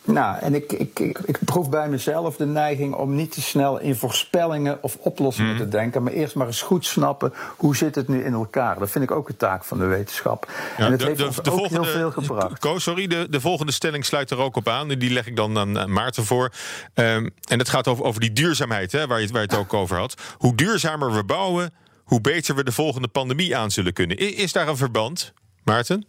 nou, 0.04 0.38
en 0.38 0.54
ik, 0.54 0.72
ik, 0.72 0.98
ik, 0.98 1.18
ik, 1.18 1.38
proef 1.44 1.70
bij 1.70 1.88
mezelf 1.88 2.36
de 2.36 2.46
neiging 2.46 2.94
om 2.94 3.14
niet 3.14 3.32
te 3.32 3.40
snel 3.40 3.80
in 3.80 3.94
voorspellingen 3.94 4.82
of 4.82 4.96
oplossingen 4.96 5.54
mhm. 5.54 5.62
te 5.62 5.68
denken, 5.68 6.02
maar 6.02 6.12
eerst 6.12 6.34
maar 6.34 6.46
eens 6.46 6.62
goed 6.62 6.86
snappen 6.86 7.32
hoe 7.56 7.76
zit 7.76 7.94
het 7.94 8.08
nu 8.08 8.24
in 8.24 8.32
elkaar. 8.32 8.78
Dat 8.78 8.90
vind 8.90 9.04
ik 9.04 9.10
ook 9.10 9.28
een 9.28 9.36
taak 9.36 9.64
van 9.64 9.78
de 9.78 9.84
wetenschap. 9.84 10.50
en 10.76 10.92
het 10.92 11.04
heeft 11.04 11.26
ons 11.26 11.50
ook 11.50 11.66
heel 11.66 11.84
veel 11.84 12.10
gebracht. 12.10 12.58
Ko, 12.58 12.78
sorry, 12.78 13.06
de, 13.06 13.26
de 13.30 13.40
volgende 13.40 13.72
stelling 13.72 14.04
sluit 14.04 14.30
er 14.30 14.38
ook 14.38 14.56
op 14.56 14.68
aan. 14.68 14.88
Die 14.88 15.12
leg 15.12 15.26
ik 15.26 15.36
dan 15.36 15.58
aan 15.58 15.92
Maarten 15.92 16.24
voor. 16.24 16.52
Um, 16.94 17.30
en 17.48 17.58
het 17.58 17.68
gaat 17.68 17.88
over, 17.88 18.04
over 18.04 18.20
die 18.20 18.32
duurzaamheid, 18.32 18.92
hè, 18.92 19.06
waar, 19.06 19.20
je, 19.20 19.28
waar 19.28 19.42
je 19.42 19.48
het 19.48 19.58
ook 19.58 19.74
over 19.74 19.98
had. 19.98 20.34
Hoe 20.36 20.54
duurzamer 20.54 21.12
we 21.12 21.24
bouwen, 21.24 21.74
hoe 22.04 22.20
beter 22.20 22.54
we 22.54 22.64
de 22.64 22.72
volgende 22.72 23.08
pandemie 23.08 23.56
aan 23.56 23.70
zullen 23.70 23.92
kunnen. 23.92 24.16
Is, 24.16 24.32
is 24.32 24.52
daar 24.52 24.68
een 24.68 24.76
verband, 24.76 25.32
Maarten? 25.64 26.06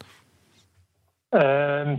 Uh, 1.30 1.92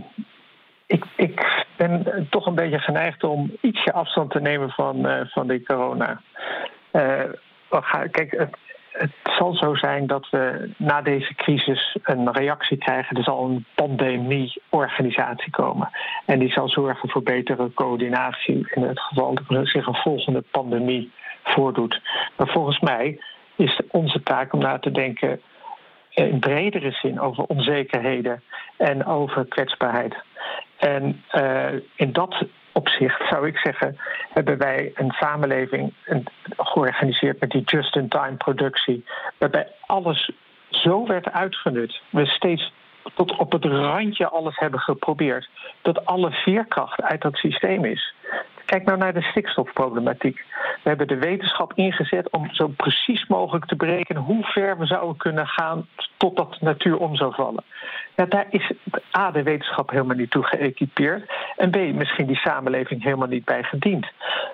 ik, 0.87 1.05
ik 1.15 1.56
ben 1.77 2.27
toch 2.29 2.45
een 2.45 2.55
beetje 2.55 2.79
geneigd 2.79 3.23
om 3.23 3.51
ietsje 3.61 3.93
afstand 3.93 4.31
te 4.31 4.41
nemen 4.41 4.69
van, 4.69 5.07
uh, 5.07 5.21
van 5.25 5.47
die 5.47 5.63
corona. 5.63 6.21
Uh, 6.91 7.23
kijk, 8.11 8.31
het, 8.37 8.57
het, 8.91 9.11
zal 9.23 9.53
zo 9.53 9.75
zijn 9.75 10.07
dat 10.07 10.29
we 10.29 10.69
na 10.77 11.01
deze 11.01 11.35
crisis 11.35 11.97
een 12.03 12.31
reactie 12.31 12.77
krijgen. 12.77 13.17
Er 13.17 13.23
zal 13.23 13.45
een 13.45 13.65
pandemie-organisatie 13.75 15.51
komen. 15.51 15.89
En 16.25 16.39
die 16.39 16.51
zal 16.51 16.69
zorgen 16.69 17.09
voor 17.09 17.23
betere 17.23 17.73
coördinatie 17.73 18.67
in 18.73 18.81
het 18.81 18.99
geval 18.99 19.33
dat 19.33 19.57
er 19.57 19.67
zich 19.67 19.87
een 19.87 20.01
volgende 20.03 20.43
pandemie 20.51 21.11
voordoet. 21.43 22.01
Maar 22.35 22.47
volgens 22.47 22.79
mij 22.79 23.19
is 23.55 23.81
onze 23.91 24.23
taak 24.23 24.53
om 24.53 24.59
na 24.59 24.79
te 24.79 24.91
denken 24.91 25.41
in 26.09 26.39
bredere 26.39 26.91
zin 26.91 27.19
over 27.19 27.43
onzekerheden 27.43 28.43
en 28.77 29.05
over 29.05 29.45
kwetsbaarheid. 29.45 30.15
En 30.77 31.23
uh, 31.33 31.73
in 31.95 32.13
dat 32.13 32.45
opzicht 32.71 33.27
zou 33.29 33.47
ik 33.47 33.57
zeggen, 33.57 33.97
hebben 34.29 34.57
wij 34.57 34.91
een 34.95 35.11
samenleving 35.11 35.93
georganiseerd 36.57 37.39
met 37.39 37.49
die 37.49 37.63
just-in-time 37.65 38.35
productie, 38.35 39.05
waarbij 39.37 39.67
alles 39.85 40.31
zo 40.69 41.07
werd 41.07 41.31
uitgenut. 41.31 42.01
We 42.09 42.25
steeds 42.25 42.71
tot 43.15 43.37
op 43.37 43.51
het 43.51 43.65
randje 43.65 44.29
alles 44.29 44.57
hebben 44.57 44.79
geprobeerd. 44.79 45.49
Dat 45.81 46.05
alle 46.05 46.31
veerkracht 46.31 47.01
uit 47.01 47.21
dat 47.21 47.35
systeem 47.35 47.85
is. 47.85 48.13
Kijk 48.65 48.83
nou 48.83 48.97
naar 48.97 49.13
de 49.13 49.21
stikstofproblematiek. 49.21 50.45
We 50.83 50.89
hebben 50.89 51.07
de 51.07 51.17
wetenschap 51.17 51.73
ingezet 51.73 52.31
om 52.31 52.53
zo 52.53 52.67
precies 52.67 53.27
mogelijk 53.27 53.65
te 53.65 53.75
berekenen 53.75 54.21
hoe 54.21 54.43
ver 54.43 54.77
we 54.77 54.85
zouden 54.85 55.17
kunnen 55.17 55.47
gaan 55.47 55.87
totdat 56.17 56.51
de 56.51 56.65
natuur 56.65 56.97
om 56.97 57.15
zou 57.15 57.33
vallen. 57.33 57.63
Ja, 58.17 58.25
daar 58.25 58.47
is 58.49 58.71
A, 59.17 59.31
de 59.31 59.43
wetenschap 59.43 59.89
helemaal 59.89 60.15
niet 60.15 60.31
toe 60.31 60.43
geëquipeerd. 60.43 61.31
En 61.55 61.69
B, 61.69 61.75
misschien 61.75 62.25
die 62.25 62.35
samenleving 62.35 63.03
helemaal 63.03 63.27
niet 63.27 63.45
bij 63.45 63.63
gediend. 63.63 64.07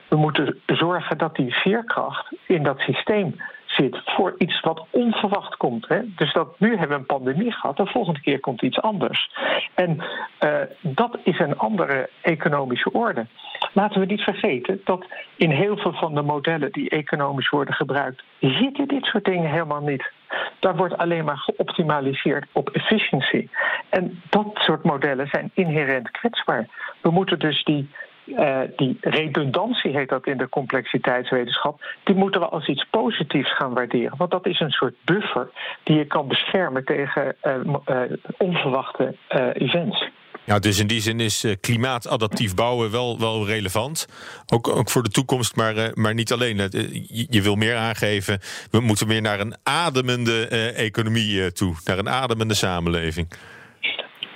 We 0.07 0.15
moeten 0.15 0.61
zorgen 0.65 1.17
dat 1.17 1.35
die 1.35 1.53
veerkracht 1.53 2.31
in 2.45 2.63
dat 2.63 2.79
systeem 2.79 3.35
zit 3.75 4.01
voor 4.05 4.35
iets 4.37 4.59
wat 4.59 4.85
onverwacht 4.89 5.55
komt. 5.55 5.87
Hè? 5.87 5.99
Dus 6.15 6.33
dat 6.33 6.59
nu 6.59 6.69
hebben 6.69 6.87
we 6.87 6.93
een 6.93 7.05
pandemie 7.05 7.51
gehad, 7.51 7.77
de 7.77 7.85
volgende 7.85 8.21
keer 8.21 8.39
komt 8.39 8.61
iets 8.61 8.81
anders. 8.81 9.31
En 9.73 10.03
uh, 10.39 10.59
dat 10.81 11.17
is 11.23 11.39
een 11.39 11.57
andere 11.57 12.09
economische 12.21 12.91
orde. 12.91 13.25
Laten 13.73 13.99
we 13.99 14.05
niet 14.05 14.21
vergeten 14.21 14.81
dat 14.83 15.05
in 15.35 15.51
heel 15.51 15.77
veel 15.77 15.93
van 15.93 16.15
de 16.15 16.21
modellen 16.21 16.71
die 16.71 16.89
economisch 16.89 17.49
worden 17.49 17.73
gebruikt, 17.73 18.23
zitten 18.39 18.87
dit 18.87 19.05
soort 19.05 19.25
dingen 19.25 19.51
helemaal 19.51 19.81
niet. 19.81 20.11
Daar 20.59 20.75
wordt 20.75 20.97
alleen 20.97 21.25
maar 21.25 21.37
geoptimaliseerd 21.37 22.45
op 22.51 22.69
efficiëntie. 22.69 23.49
En 23.89 24.21
dat 24.29 24.51
soort 24.53 24.83
modellen 24.83 25.27
zijn 25.27 25.51
inherent 25.53 26.11
kwetsbaar. 26.11 26.67
We 27.01 27.09
moeten 27.09 27.39
dus 27.39 27.63
die 27.63 27.89
uh, 28.25 28.59
die 28.75 28.97
redundantie 29.01 29.91
heet 29.91 30.09
dat 30.09 30.27
in 30.27 30.37
de 30.37 30.49
complexiteitswetenschap, 30.49 31.85
die 32.03 32.15
moeten 32.15 32.41
we 32.41 32.47
als 32.47 32.67
iets 32.67 32.85
positiefs 32.89 33.55
gaan 33.55 33.73
waarderen. 33.73 34.17
Want 34.17 34.31
dat 34.31 34.45
is 34.45 34.59
een 34.59 34.71
soort 34.71 34.95
buffer 35.05 35.49
die 35.83 35.97
je 35.97 36.05
kan 36.05 36.27
beschermen 36.27 36.85
tegen 36.85 37.35
uh, 37.43 37.55
uh, 37.85 38.01
onverwachte 38.37 39.15
events. 39.53 40.09
Ja, 40.45 40.59
dus 40.59 40.79
in 40.79 40.87
die 40.87 41.01
zin 41.01 41.19
is 41.19 41.45
klimaatadaptief 41.61 42.55
bouwen 42.55 42.91
wel, 42.91 43.19
wel 43.19 43.45
relevant. 43.45 44.07
Ook, 44.53 44.67
ook 44.67 44.89
voor 44.89 45.03
de 45.03 45.09
toekomst, 45.09 45.55
maar, 45.55 45.91
maar 45.93 46.13
niet 46.13 46.31
alleen. 46.31 46.57
Je, 47.29 47.41
wil 47.41 47.55
meer 47.55 47.75
aangeven, 47.75 48.39
we 48.71 48.79
moeten 48.79 49.07
meer 49.07 49.21
naar 49.21 49.39
een 49.39 49.55
ademende 49.63 50.47
economie 50.75 51.51
toe, 51.51 51.75
naar 51.85 51.97
een 51.97 52.09
ademende 52.09 52.53
samenleving. 52.53 53.27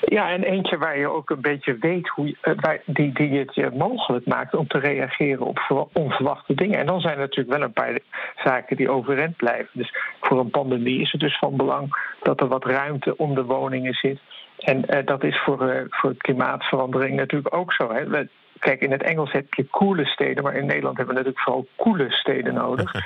Ja, 0.09 0.29
en 0.29 0.43
eentje 0.43 0.77
waar 0.77 0.97
je 0.97 1.07
ook 1.07 1.29
een 1.29 1.41
beetje 1.41 1.77
weet 1.79 2.07
hoe 2.07 2.27
je, 2.27 2.55
waar, 2.55 2.81
die, 2.85 3.13
die 3.13 3.39
het 3.39 3.55
je 3.55 3.69
mogelijk 3.73 4.25
maakt 4.25 4.55
om 4.55 4.67
te 4.67 4.79
reageren 4.79 5.45
op 5.45 5.89
onverwachte 5.93 6.53
dingen. 6.53 6.79
En 6.79 6.85
dan 6.85 7.01
zijn 7.01 7.13
er 7.13 7.19
natuurlijk 7.19 7.57
wel 7.57 7.67
een 7.67 7.73
paar 7.73 7.99
zaken 8.43 8.77
die 8.77 8.89
overeind 8.89 9.35
blijven. 9.35 9.69
Dus 9.73 9.93
voor 10.21 10.39
een 10.39 10.49
pandemie 10.49 11.01
is 11.01 11.11
het 11.11 11.21
dus 11.21 11.37
van 11.37 11.57
belang 11.57 12.15
dat 12.21 12.41
er 12.41 12.47
wat 12.47 12.65
ruimte 12.65 13.17
om 13.17 13.35
de 13.35 13.43
woningen 13.43 13.93
zit. 13.93 14.19
En 14.57 14.85
uh, 14.89 15.05
dat 15.05 15.23
is 15.23 15.39
voor, 15.39 15.73
uh, 15.73 15.81
voor 15.89 16.15
klimaatverandering 16.17 17.15
natuurlijk 17.15 17.55
ook 17.55 17.73
zo. 17.73 17.93
Hè. 17.93 18.25
Kijk, 18.59 18.81
in 18.81 18.91
het 18.91 19.03
Engels 19.03 19.31
heb 19.31 19.53
je 19.53 19.63
koele 19.63 20.05
steden, 20.05 20.43
maar 20.43 20.55
in 20.55 20.65
Nederland 20.65 20.97
hebben 20.97 21.15
we 21.15 21.21
natuurlijk 21.21 21.43
vooral 21.43 21.67
koele 21.75 22.11
steden 22.11 22.53
nodig. 22.53 22.93
uh, 22.95 23.01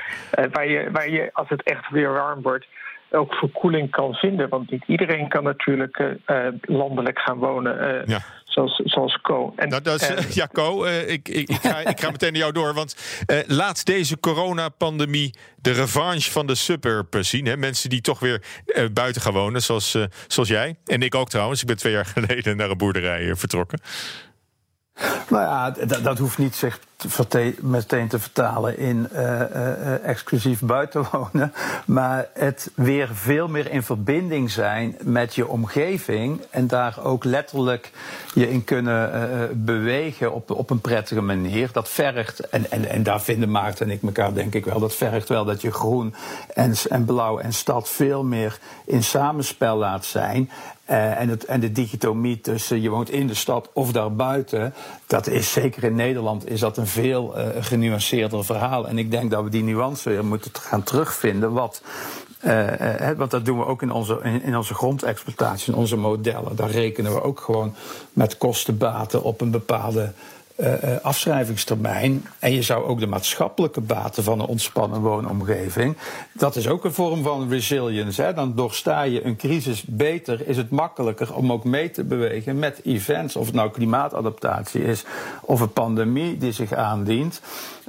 waar, 0.54 0.68
je, 0.68 0.92
waar 0.92 1.10
je, 1.10 1.30
als 1.34 1.50
het 1.50 1.64
echt 1.64 1.90
weer 1.90 2.14
warm 2.14 2.42
wordt, 2.42 2.68
ook 3.12 3.34
verkoeling 3.34 3.92
kan 3.92 4.14
vinden. 4.14 4.50
Want 4.50 4.72
niet 4.72 4.84
iedereen 4.88 5.30
kan 5.30 5.44
natuurlijk 5.44 6.00
uh, 6.00 6.48
landelijk 6.62 7.20
gaan 7.20 7.38
wonen. 7.38 8.06
Uh, 8.10 8.18
Zoals, 8.46 8.82
zoals 8.84 9.22
Co. 9.22 9.54
En, 9.56 9.70
nou, 9.70 9.82
dat 9.82 10.02
is, 10.02 10.34
ja, 10.42 10.48
Co, 10.52 10.86
ik, 10.86 11.28
ik, 11.30 11.50
ik, 11.50 11.60
ga, 11.62 11.78
ik 11.78 12.00
ga 12.00 12.12
meteen 12.12 12.32
naar 12.32 12.42
jou 12.42 12.54
door. 12.54 12.74
Want 12.74 12.96
laat 13.48 13.86
deze 13.86 14.20
coronapandemie 14.20 15.36
de 15.62 15.72
revanche 15.72 16.32
van 16.32 16.48
de 16.48 16.56
suburbs 16.56 17.30
zien. 17.30 17.46
Hè? 17.46 17.58
Mensen 17.58 17.90
die 17.90 18.02
toch 18.02 18.20
weer 18.20 18.44
buiten 18.94 19.22
gaan 19.22 19.34
wonen, 19.34 19.62
zoals, 19.62 19.98
zoals 20.28 20.50
jij. 20.50 20.76
En 20.86 21.02
ik 21.02 21.16
ook 21.16 21.30
trouwens. 21.30 21.62
Ik 21.62 21.68
ben 21.68 21.78
twee 21.78 21.94
jaar 21.94 22.06
geleden 22.16 22.58
naar 22.58 22.70
een 22.70 22.78
boerderij 22.78 23.36
vertrokken. 23.36 23.80
Nou 25.30 25.44
ja, 25.44 25.72
dat, 25.86 26.04
dat 26.04 26.18
hoeft 26.18 26.38
niet 26.38 26.56
meteen 27.62 28.08
te 28.08 28.20
vertalen 28.20 28.78
in 28.78 29.08
uh, 29.14 29.20
uh, 29.20 30.08
exclusief 30.08 30.60
buitenwonen. 30.60 31.54
Maar 31.86 32.28
het 32.34 32.72
weer 32.76 33.10
veel 33.14 33.48
meer 33.48 33.72
in 33.72 33.84
verbinding 33.84 34.52
zijn 34.52 34.98
met 35.04 35.36
je 35.36 35.48
omgeving. 35.48 36.42
En 36.50 36.68
daar 36.68 37.04
ook 37.04 37.24
letterlijk 37.24 37.92
je 38.34 38.50
in 38.50 38.64
kunnen 38.64 39.64
bewegen 39.66 40.34
op, 40.34 40.52
op 40.52 40.70
een 40.70 40.82
prettige 40.82 41.22
manier. 41.22 41.70
Dat 41.72 41.90
vergt, 41.90 42.40
en, 42.40 42.72
en, 42.72 42.90
en 42.90 43.04
daar 43.04 43.22
vinden 43.22 43.52
Maarten 43.52 43.86
en 43.86 43.92
ik 43.92 44.02
elkaar 44.02 44.34
denk 44.34 44.54
ik 44.54 44.66
wel, 44.66 44.80
dat 44.80 44.96
vergt 44.96 45.30
wel 45.30 45.46
dat 45.46 45.62
je 45.62 45.72
groen 45.72 46.14
en, 46.54 46.74
en 46.90 47.06
blauw 47.06 47.40
en 47.40 47.54
stad 47.54 47.90
veel 47.90 48.24
meer 48.24 48.60
in 48.86 49.04
samenspel 49.04 49.78
laat 49.78 50.06
zijn. 50.06 50.50
En, 50.86 51.30
het, 51.30 51.46
en 51.46 51.60
de 51.60 51.72
dichotomie 51.72 52.42
tussen 52.42 52.82
je 52.82 52.90
woont 52.90 53.10
in 53.10 53.28
de 53.28 53.34
stad 53.34 53.70
of 53.74 53.92
daarbuiten, 53.92 54.74
dat 55.08 55.28
is 55.28 55.52
zeker 55.52 55.84
in 55.84 55.96
Nederland 55.96 56.50
is 56.50 56.60
dat 56.60 56.78
een 56.78 56.88
veel 56.92 57.38
uh, 57.38 57.46
genuanceerder 57.60 58.46
verhaal. 58.46 58.88
En 58.88 58.98
ik 58.98 59.12
denk 59.12 59.32
dat 59.32 59.44
we 59.44 59.50
die 59.50 59.64
nuance 59.64 60.10
weer 60.10 60.26
moeten 60.26 60.52
gaan 60.54 60.84
terugvinden. 60.84 61.52
Wat, 61.52 61.82
uh, 62.46 63.10
want 63.18 63.32
dat 63.32 63.46
doen 63.46 63.58
we 63.58 63.66
ook 63.66 63.82
in 63.82 63.92
onze, 63.92 64.20
in, 64.24 64.44
in 64.44 64.58
onze 64.58 64.74
grondexploitatie, 64.74 65.74
in 65.74 65.80
onze 65.80 65.98
modellen. 65.98 66.56
Daar 66.56 66.70
rekenen 66.70 67.14
we 67.14 67.24
ook 67.24 67.40
gewoon 67.40 67.76
met 68.14 68.38
kostenbaten 68.38 69.24
op 69.24 69.42
een 69.42 69.52
bepaalde 69.52 70.14
uh, 70.62 70.96
afschrijvingstermijn. 71.02 72.26
En 72.40 72.54
je 72.54 72.62
zou 72.62 72.84
ook 72.84 73.00
de 73.00 73.08
maatschappelijke 73.08 73.82
baten 73.82 74.24
van 74.24 74.40
een 74.40 74.46
ontspannen 74.46 75.02
woonomgeving. 75.02 75.98
Dat 76.34 76.56
is 76.56 76.68
ook 76.68 76.86
een 76.86 76.94
vorm 76.94 77.24
van 77.24 77.50
resilience. 77.50 78.22
Hè. 78.22 78.34
Dan 78.34 78.56
doorsta 78.56 79.02
je 79.02 79.26
een 79.26 79.36
crisis 79.36 79.84
beter. 79.84 80.48
Is 80.48 80.58
het 80.58 80.70
makkelijker 80.70 81.36
om 81.36 81.52
ook 81.52 81.64
mee 81.64 81.92
te 81.92 82.04
bewegen 82.04 82.60
met 82.60 82.82
events. 82.84 83.36
Of 83.36 83.46
het 83.46 83.56
nou 83.56 83.72
klimaatadaptatie 83.72 84.84
is 84.84 85.04
of 85.42 85.60
een 85.60 85.74
pandemie 85.74 86.38
die 86.38 86.52
zich 86.52 86.74
aandient. 86.74 87.42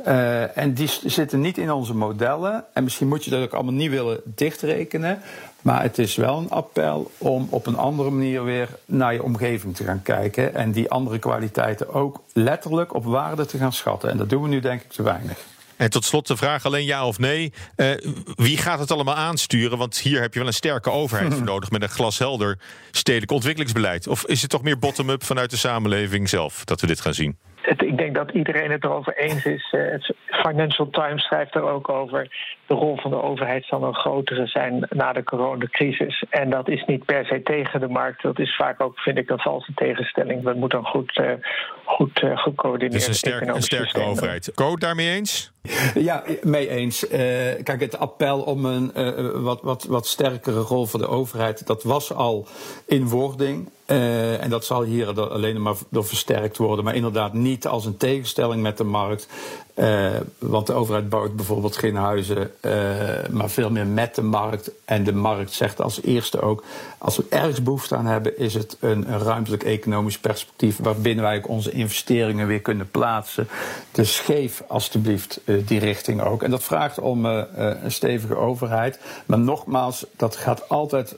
Uh, 0.06 0.56
en 0.56 0.74
die 0.74 0.88
zitten 1.04 1.40
niet 1.40 1.58
in 1.58 1.72
onze 1.72 1.94
modellen. 1.94 2.64
En 2.72 2.84
misschien 2.84 3.08
moet 3.08 3.24
je 3.24 3.30
dat 3.30 3.42
ook 3.42 3.52
allemaal 3.52 3.72
niet 3.72 3.90
willen 3.90 4.20
dichtrekenen. 4.24 5.20
Maar 5.62 5.82
het 5.82 5.98
is 5.98 6.16
wel 6.16 6.38
een 6.38 6.50
appel 6.50 7.10
om 7.18 7.46
op 7.50 7.66
een 7.66 7.76
andere 7.76 8.10
manier 8.10 8.44
weer 8.44 8.68
naar 8.84 9.12
je 9.12 9.22
omgeving 9.22 9.76
te 9.76 9.84
gaan 9.84 10.02
kijken. 10.02 10.54
En 10.54 10.72
die 10.72 10.90
andere 10.90 11.18
kwaliteiten 11.18 11.94
ook 11.94 12.22
letterlijk 12.32 12.94
op 12.94 13.04
waarde 13.04 13.46
te 13.46 13.58
gaan 13.58 13.72
schatten. 13.72 14.10
En 14.10 14.16
dat 14.16 14.30
doen 14.30 14.42
we 14.42 14.48
nu 14.48 14.60
denk 14.60 14.82
ik 14.82 14.90
te 14.90 15.02
weinig. 15.02 15.38
En 15.76 15.90
tot 15.90 16.04
slot 16.04 16.26
de 16.26 16.36
vraag 16.36 16.64
alleen 16.64 16.84
ja 16.84 17.06
of 17.06 17.18
nee. 17.18 17.52
Uh, 17.76 17.90
wie 18.34 18.56
gaat 18.56 18.78
het 18.78 18.90
allemaal 18.90 19.14
aansturen? 19.14 19.78
Want 19.78 19.98
hier 19.98 20.20
heb 20.20 20.32
je 20.32 20.38
wel 20.38 20.48
een 20.48 20.54
sterke 20.54 20.90
overheid 20.90 21.34
voor 21.34 21.44
nodig 21.54 21.70
met 21.70 21.82
een 21.82 21.88
glashelder 21.88 22.58
stedelijk 22.90 23.30
ontwikkelingsbeleid. 23.30 24.06
Of 24.06 24.26
is 24.26 24.42
het 24.42 24.50
toch 24.50 24.62
meer 24.62 24.78
bottom-up 24.78 25.24
vanuit 25.24 25.50
de 25.50 25.56
samenleving 25.56 26.28
zelf 26.28 26.64
dat 26.64 26.80
we 26.80 26.86
dit 26.86 27.00
gaan 27.00 27.14
zien? 27.14 27.38
Het, 27.62 27.82
ik 27.82 27.96
denk 27.96 28.14
dat 28.14 28.30
iedereen 28.30 28.70
het 28.70 28.84
erover 28.84 29.16
eens 29.16 29.44
is. 29.44 29.72
Uh, 29.72 29.90
het 29.90 30.14
Financial 30.26 30.90
Times 30.90 31.22
schrijft 31.22 31.54
er 31.54 31.62
ook 31.62 31.88
over. 31.88 32.28
De 32.72 32.78
rol 32.78 32.96
van 32.96 33.10
de 33.10 33.22
overheid 33.22 33.64
zal 33.64 33.82
een 33.82 33.94
grotere 33.94 34.46
zijn 34.46 34.86
na 34.90 35.12
de 35.12 35.22
coronacrisis. 35.22 36.24
En 36.30 36.50
dat 36.50 36.68
is 36.68 36.84
niet 36.84 37.04
per 37.04 37.26
se 37.26 37.42
tegen 37.42 37.80
de 37.80 37.88
markt. 37.88 38.22
Dat 38.22 38.38
is 38.38 38.56
vaak 38.56 38.80
ook, 38.82 38.98
vind 38.98 39.18
ik, 39.18 39.30
een 39.30 39.38
valse 39.38 39.72
tegenstelling. 39.74 40.42
We 40.42 40.54
moeten 40.54 40.78
een 40.78 40.84
goed, 40.84 41.18
uh, 41.18 41.30
goed 41.84 42.22
uh, 42.22 42.38
gecoördineerd 42.38 42.92
Dus 42.92 43.06
een, 43.06 43.14
sterk, 43.14 43.48
een 43.48 43.62
sterke 43.62 44.00
overheid. 44.00 44.52
Code 44.54 44.80
daarmee 44.80 45.10
eens? 45.10 45.52
Ja, 45.94 46.22
mee 46.42 46.68
eens. 46.68 47.04
Uh, 47.04 47.10
kijk, 47.62 47.80
het 47.80 47.98
appel 47.98 48.40
om 48.40 48.64
een 48.64 48.90
uh, 48.96 49.42
wat, 49.42 49.62
wat, 49.62 49.84
wat 49.84 50.06
sterkere 50.06 50.60
rol 50.60 50.86
voor 50.86 51.00
de 51.00 51.08
overheid, 51.08 51.66
dat 51.66 51.82
was 51.82 52.14
al 52.14 52.46
in 52.86 53.08
wording. 53.08 53.70
Uh, 53.86 54.42
en 54.42 54.50
dat 54.50 54.64
zal 54.64 54.82
hier 54.82 55.20
alleen 55.20 55.62
maar 55.62 55.74
door 55.90 56.04
versterkt 56.04 56.56
worden. 56.56 56.84
Maar 56.84 56.94
inderdaad 56.94 57.32
niet 57.32 57.66
als 57.66 57.84
een 57.84 57.96
tegenstelling 57.96 58.62
met 58.62 58.76
de 58.76 58.84
markt. 58.84 59.28
Uh, 59.76 60.10
want 60.38 60.66
de 60.66 60.72
overheid 60.72 61.08
bouwt 61.08 61.36
bijvoorbeeld 61.36 61.76
geen 61.76 61.94
huizen, 61.94 62.50
maar 63.30 63.50
veel 63.50 63.70
meer 63.70 63.86
met 63.86 64.14
de 64.14 64.22
markt. 64.22 64.70
En 64.84 65.04
de 65.04 65.12
markt 65.12 65.52
zegt 65.52 65.80
als 65.80 66.02
eerste 66.02 66.40
ook: 66.40 66.64
als 66.98 67.16
we 67.16 67.24
ergens 67.28 67.62
behoefte 67.62 67.96
aan 67.96 68.06
hebben, 68.06 68.38
is 68.38 68.54
het 68.54 68.76
een, 68.80 69.12
een 69.12 69.18
ruimtelijk 69.18 69.62
economisch 69.62 70.18
perspectief 70.18 70.78
waarbinnen 70.78 71.24
wij 71.24 71.36
ook 71.36 71.48
onze 71.48 71.70
investeringen 71.70 72.46
weer 72.46 72.60
kunnen 72.60 72.90
plaatsen. 72.90 73.48
Dus 73.90 74.20
geef 74.20 74.62
alstublieft 74.68 75.40
uh, 75.44 75.66
die 75.66 75.78
richting 75.78 76.22
ook. 76.22 76.42
En 76.42 76.50
dat 76.50 76.64
vraagt 76.64 76.98
om 76.98 77.24
een 77.24 77.92
stevige 77.92 78.36
overheid. 78.36 78.98
Maar 79.26 79.38
nogmaals, 79.38 80.06
dat 80.16 80.36
gaat 80.36 80.68
altijd, 80.68 81.14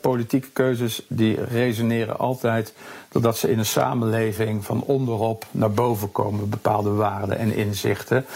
politieke 0.00 0.48
keuzes 0.52 1.02
die 1.08 1.44
resoneren 1.44 2.18
altijd 2.18 2.72
doordat 3.14 3.38
ze 3.38 3.50
in 3.50 3.58
een 3.58 3.66
samenleving 3.66 4.64
van 4.64 4.82
onderop 4.82 5.46
naar 5.50 5.70
boven 5.70 6.12
komen, 6.12 6.48
bepaalde 6.48 6.90
waarden 6.90 7.38
en 7.38 7.54
inzichten. 7.54 8.26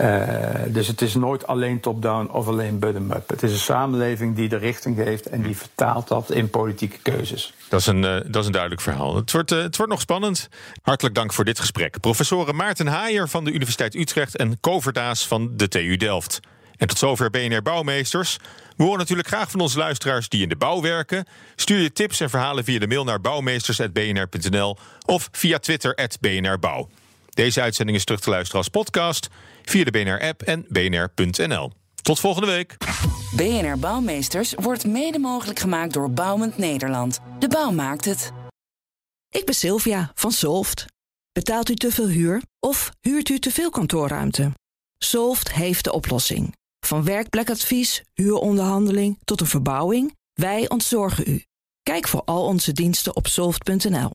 Uh, 0.00 0.38
dus 0.68 0.86
het 0.86 1.00
is 1.02 1.14
nooit 1.14 1.46
alleen 1.46 1.80
top-down 1.80 2.30
of 2.30 2.48
alleen 2.48 2.78
bottom-up. 2.78 3.28
Het 3.28 3.42
is 3.42 3.52
een 3.52 3.58
samenleving 3.58 4.36
die 4.36 4.48
de 4.48 4.56
richting 4.56 4.96
geeft 4.96 5.26
en 5.26 5.42
die 5.42 5.56
vertaalt 5.56 6.08
dat 6.08 6.30
in 6.30 6.50
politieke 6.50 6.98
keuzes. 7.02 7.54
Dat 7.68 7.80
is 7.80 7.86
een, 7.86 8.02
uh, 8.02 8.16
dat 8.26 8.36
is 8.36 8.46
een 8.46 8.52
duidelijk 8.52 8.80
verhaal. 8.82 9.16
Het 9.16 9.32
wordt, 9.32 9.52
uh, 9.52 9.62
het 9.62 9.76
wordt 9.76 9.92
nog 9.92 10.00
spannend. 10.00 10.48
Hartelijk 10.82 11.14
dank 11.14 11.32
voor 11.32 11.44
dit 11.44 11.60
gesprek. 11.60 12.00
Professoren 12.00 12.56
Maarten 12.56 12.86
Haaier 12.86 13.28
van 13.28 13.44
de 13.44 13.52
Universiteit 13.52 13.94
Utrecht 13.94 14.36
en 14.36 14.60
Koverdaas 14.60 15.26
van 15.26 15.50
de 15.56 15.68
TU 15.68 15.96
Delft. 15.96 16.40
En 16.76 16.86
tot 16.88 16.98
zover 16.98 17.30
BNR 17.30 17.62
Bouwmeesters. 17.62 18.38
We 18.76 18.82
horen 18.82 18.98
natuurlijk 18.98 19.28
graag 19.28 19.50
van 19.50 19.60
onze 19.60 19.78
luisteraars 19.78 20.28
die 20.28 20.42
in 20.42 20.48
de 20.48 20.56
bouw 20.56 20.80
werken. 20.80 21.26
Stuur 21.56 21.80
je 21.80 21.92
tips 21.92 22.20
en 22.20 22.30
verhalen 22.30 22.64
via 22.64 22.78
de 22.78 22.86
mail 22.86 23.04
naar 23.04 23.20
bouwmeesters.bnr.nl 23.20 24.76
of 25.06 25.28
via 25.32 25.58
Twitter 25.58 26.08
@bnrbouw. 26.20 26.88
Deze 27.30 27.60
uitzending 27.60 27.98
is 27.98 28.04
terug 28.04 28.20
te 28.20 28.30
luisteren 28.30 28.58
als 28.58 28.68
podcast 28.68 29.28
via 29.70 29.84
de 29.84 29.90
BNR-app 29.90 30.42
en 30.42 30.66
bnr.nl. 30.68 31.72
Tot 32.02 32.20
volgende 32.20 32.46
week. 32.46 32.76
BNR 33.36 33.78
Bouwmeesters 33.78 34.54
wordt 34.54 34.86
mede 34.86 35.18
mogelijk 35.18 35.58
gemaakt 35.58 35.92
door 35.92 36.10
Bouwend 36.10 36.58
Nederland. 36.58 37.18
De 37.38 37.48
bouw 37.48 37.70
maakt 37.70 38.04
het. 38.04 38.32
Ik 39.30 39.44
ben 39.44 39.54
Sylvia 39.54 40.12
van 40.14 40.32
Solft. 40.32 40.84
Betaalt 41.32 41.68
u 41.68 41.74
te 41.74 41.90
veel 41.90 42.08
huur 42.08 42.42
of 42.60 42.90
huurt 43.00 43.28
u 43.28 43.38
te 43.38 43.50
veel 43.50 43.70
kantoorruimte? 43.70 44.52
Solft 44.98 45.52
heeft 45.52 45.84
de 45.84 45.92
oplossing. 45.92 46.56
Van 46.86 47.04
werkplekadvies, 47.04 48.02
huuronderhandeling 48.14 49.18
tot 49.24 49.40
een 49.40 49.46
verbouwing, 49.46 50.16
wij 50.32 50.68
ontzorgen 50.68 51.24
u. 51.30 51.44
Kijk 51.82 52.08
voor 52.08 52.22
al 52.24 52.44
onze 52.44 52.72
diensten 52.72 53.16
op 53.16 53.26
soft.nl. 53.26 54.10